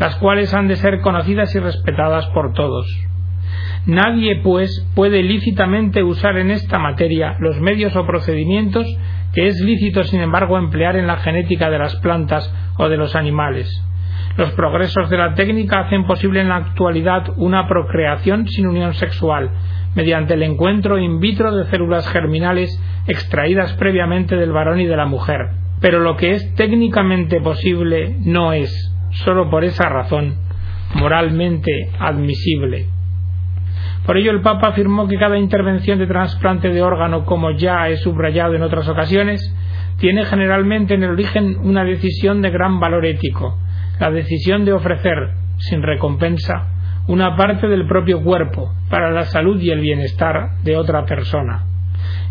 las 0.00 0.16
cuales 0.16 0.52
han 0.52 0.66
de 0.66 0.76
ser 0.76 1.00
conocidas 1.00 1.54
y 1.54 1.60
respetadas 1.60 2.26
por 2.28 2.52
todos. 2.54 2.86
Nadie, 3.86 4.40
pues, 4.42 4.88
puede 4.94 5.22
lícitamente 5.22 6.02
usar 6.02 6.36
en 6.38 6.50
esta 6.50 6.78
materia 6.78 7.36
los 7.40 7.60
medios 7.60 7.96
o 7.96 8.06
procedimientos 8.06 8.86
que 9.32 9.46
es 9.46 9.60
lícito, 9.60 10.04
sin 10.04 10.20
embargo, 10.20 10.58
emplear 10.58 10.96
en 10.96 11.06
la 11.06 11.16
genética 11.16 11.70
de 11.70 11.78
las 11.78 11.96
plantas 11.96 12.52
o 12.78 12.88
de 12.88 12.96
los 12.96 13.16
animales. 13.16 13.68
Los 14.36 14.50
progresos 14.52 15.10
de 15.10 15.18
la 15.18 15.34
técnica 15.34 15.80
hacen 15.80 16.06
posible 16.06 16.40
en 16.40 16.48
la 16.48 16.56
actualidad 16.56 17.32
una 17.36 17.68
procreación 17.68 18.48
sin 18.48 18.66
unión 18.66 18.94
sexual, 18.94 19.50
mediante 19.94 20.34
el 20.34 20.42
encuentro 20.42 20.98
in 20.98 21.20
vitro 21.20 21.54
de 21.54 21.66
células 21.66 22.08
germinales 22.08 22.80
extraídas 23.06 23.74
previamente 23.74 24.36
del 24.36 24.52
varón 24.52 24.80
y 24.80 24.86
de 24.86 24.96
la 24.96 25.04
mujer. 25.04 25.50
Pero 25.80 26.00
lo 26.00 26.16
que 26.16 26.30
es 26.30 26.54
técnicamente 26.54 27.40
posible 27.40 28.16
no 28.20 28.54
es, 28.54 28.72
solo 29.10 29.50
por 29.50 29.64
esa 29.64 29.88
razón, 29.90 30.36
moralmente 30.94 31.90
admisible. 31.98 32.86
Por 34.06 34.16
ello 34.16 34.30
el 34.30 34.40
Papa 34.40 34.68
afirmó 34.68 35.06
que 35.08 35.18
cada 35.18 35.38
intervención 35.38 35.98
de 35.98 36.06
trasplante 36.06 36.70
de 36.70 36.82
órgano, 36.82 37.24
como 37.26 37.50
ya 37.52 37.88
he 37.88 37.96
subrayado 37.98 38.54
en 38.54 38.62
otras 38.62 38.88
ocasiones, 38.88 39.54
tiene 39.98 40.24
generalmente 40.24 40.94
en 40.94 41.04
el 41.04 41.10
origen 41.10 41.58
una 41.62 41.84
decisión 41.84 42.42
de 42.42 42.50
gran 42.50 42.80
valor 42.80 43.04
ético, 43.04 43.58
la 43.98 44.10
decisión 44.10 44.64
de 44.64 44.72
ofrecer, 44.72 45.34
sin 45.58 45.82
recompensa, 45.82 46.68
una 47.08 47.36
parte 47.36 47.68
del 47.68 47.86
propio 47.86 48.22
cuerpo 48.22 48.72
para 48.88 49.10
la 49.10 49.24
salud 49.24 49.60
y 49.60 49.70
el 49.70 49.80
bienestar 49.80 50.58
de 50.62 50.76
otra 50.76 51.04
persona. 51.04 51.66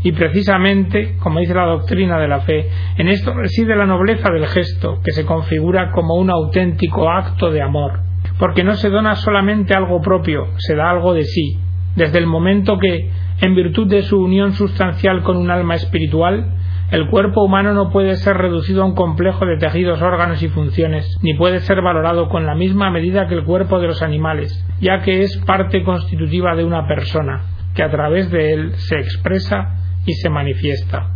Y 0.04 0.12
precisamente, 0.14 1.16
como 1.20 1.40
dice 1.40 1.54
la 1.54 1.66
doctrina 1.66 2.20
de 2.20 2.28
la 2.28 2.42
fe, 2.42 2.70
en 2.98 3.08
esto 3.08 3.34
reside 3.34 3.76
la 3.76 3.86
nobleza 3.86 4.32
del 4.32 4.48
gesto, 4.48 5.00
que 5.04 5.12
se 5.12 5.26
configura 5.26 5.92
como 5.92 6.16
un 6.16 6.30
auténtico 6.30 7.10
acto 7.10 7.52
de 7.52 7.62
amor, 7.62 8.00
porque 8.40 8.64
no 8.64 8.74
se 8.74 8.90
dona 8.90 9.16
solamente 9.16 9.76
algo 9.76 10.02
propio, 10.02 10.48
se 10.58 10.76
da 10.76 10.90
algo 10.90 11.14
de 11.14 11.24
sí, 11.24 11.60
desde 11.96 12.18
el 12.18 12.26
momento 12.26 12.78
que, 12.80 13.12
en 13.42 13.56
virtud 13.56 13.88
de 13.88 14.02
su 14.02 14.20
unión 14.20 14.54
sustancial 14.54 15.24
con 15.24 15.38
un 15.38 15.52
alma 15.52 15.76
espiritual, 15.76 16.56
el 16.92 17.08
cuerpo 17.08 17.42
humano 17.42 17.74
no 17.74 17.90
puede 17.90 18.18
ser 18.18 18.36
reducido 18.36 18.84
a 18.84 18.86
un 18.86 18.96
complejo 18.96 19.46
de 19.46 19.56
tejidos, 19.56 20.02
órganos 20.02 20.44
y 20.44 20.50
funciones, 20.50 21.18
ni 21.22 21.34
puede 21.36 21.62
ser 21.62 21.82
valorado 21.82 22.28
con 22.28 22.46
la 22.46 22.54
misma 22.54 22.92
medida 22.92 23.30
que 23.30 23.34
el 23.34 23.46
cuerpo 23.46 23.80
de 23.80 23.88
los 23.88 24.02
animales, 24.02 24.66
ya 24.82 25.02
que 25.02 25.22
es 25.22 25.38
parte 25.46 25.84
constitutiva 25.86 26.54
de 26.54 26.66
una 26.66 26.90
persona, 26.90 27.44
que 27.74 27.84
a 27.84 27.90
través 27.90 28.30
de 28.30 28.52
él 28.54 28.74
se 28.76 29.00
expresa 29.00 29.76
y 30.06 30.16
se 30.16 30.30
manifiesta. 30.30 31.12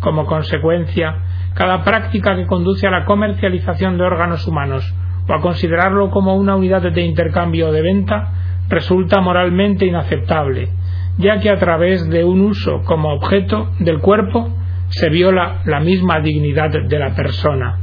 Como 0.00 0.26
consecuencia, 0.26 1.14
cada 1.54 1.84
práctica 1.84 2.34
que 2.34 2.46
conduce 2.46 2.88
a 2.88 2.90
la 2.90 3.04
comercialización 3.04 3.96
de 3.96 4.02
órganos 4.02 4.48
humanos 4.48 4.92
o 5.28 5.32
a 5.32 5.40
considerarlo 5.40 6.10
como 6.10 6.34
una 6.34 6.56
unidad 6.56 6.82
de 6.82 7.02
intercambio 7.02 7.68
o 7.68 7.72
de 7.72 7.82
venta 7.82 8.32
resulta 8.68 9.20
moralmente 9.20 9.86
inaceptable, 9.86 10.70
ya 11.18 11.38
que 11.38 11.50
a 11.50 11.58
través 11.60 12.10
de 12.10 12.24
un 12.24 12.40
uso 12.40 12.82
como 12.82 13.14
objeto 13.14 13.70
del 13.78 14.00
cuerpo 14.00 14.50
se 14.94 15.08
viola 15.08 15.62
la 15.64 15.80
misma 15.80 16.20
dignidad 16.20 16.70
de 16.70 16.98
la 16.98 17.14
persona. 17.14 17.80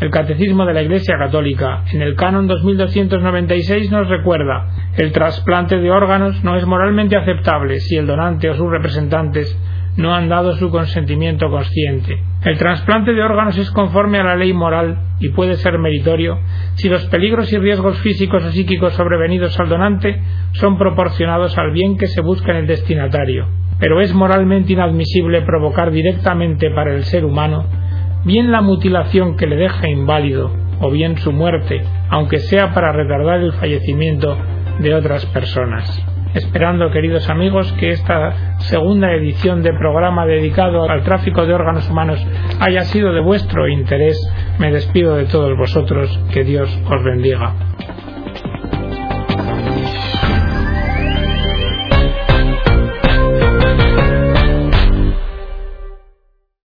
El 0.00 0.10
Catecismo 0.10 0.64
de 0.64 0.72
la 0.72 0.82
Iglesia 0.82 1.16
Católica, 1.18 1.84
en 1.92 2.00
el 2.00 2.16
Canon 2.16 2.46
2296, 2.46 3.90
nos 3.90 4.08
recuerda 4.08 4.66
el 4.96 5.12
trasplante 5.12 5.78
de 5.78 5.90
órganos 5.90 6.42
no 6.42 6.56
es 6.56 6.66
moralmente 6.66 7.16
aceptable 7.16 7.80
si 7.80 7.96
el 7.96 8.06
donante 8.06 8.48
o 8.48 8.54
sus 8.54 8.70
representantes 8.70 9.56
no 9.98 10.14
han 10.14 10.30
dado 10.30 10.56
su 10.56 10.70
consentimiento 10.70 11.50
consciente. 11.50 12.22
El 12.44 12.56
trasplante 12.56 13.12
de 13.12 13.22
órganos 13.22 13.58
es 13.58 13.70
conforme 13.70 14.18
a 14.18 14.24
la 14.24 14.36
ley 14.36 14.54
moral 14.54 14.98
y 15.20 15.28
puede 15.28 15.56
ser 15.56 15.78
meritorio 15.78 16.40
si 16.76 16.88
los 16.88 17.04
peligros 17.06 17.52
y 17.52 17.58
riesgos 17.58 18.00
físicos 18.00 18.42
o 18.42 18.50
psíquicos 18.50 18.94
sobrevenidos 18.94 19.60
al 19.60 19.68
donante 19.68 20.18
son 20.52 20.78
proporcionados 20.78 21.58
al 21.58 21.72
bien 21.72 21.98
que 21.98 22.06
se 22.06 22.22
busca 22.22 22.52
en 22.52 22.56
el 22.56 22.66
destinatario 22.66 23.61
pero 23.78 24.00
es 24.00 24.14
moralmente 24.14 24.72
inadmisible 24.72 25.42
provocar 25.42 25.90
directamente 25.90 26.70
para 26.70 26.94
el 26.94 27.04
ser 27.04 27.24
humano 27.24 27.66
bien 28.24 28.52
la 28.52 28.60
mutilación 28.60 29.36
que 29.36 29.46
le 29.46 29.56
deja 29.56 29.88
inválido 29.88 30.50
o 30.80 30.90
bien 30.90 31.16
su 31.18 31.32
muerte, 31.32 31.82
aunque 32.08 32.38
sea 32.38 32.72
para 32.72 32.92
retardar 32.92 33.40
el 33.40 33.52
fallecimiento 33.52 34.36
de 34.80 34.94
otras 34.94 35.26
personas. 35.26 36.04
Esperando, 36.34 36.90
queridos 36.90 37.28
amigos, 37.28 37.70
que 37.74 37.90
esta 37.90 38.56
segunda 38.60 39.12
edición 39.12 39.62
de 39.62 39.72
programa 39.74 40.24
dedicado 40.24 40.88
al 40.88 41.02
tráfico 41.02 41.44
de 41.44 41.52
órganos 41.52 41.90
humanos 41.90 42.26
haya 42.58 42.84
sido 42.84 43.12
de 43.12 43.20
vuestro 43.20 43.68
interés, 43.68 44.18
me 44.58 44.72
despido 44.72 45.16
de 45.16 45.26
todos 45.26 45.56
vosotros. 45.58 46.18
Que 46.32 46.42
Dios 46.42 46.70
os 46.88 47.04
bendiga. 47.04 47.52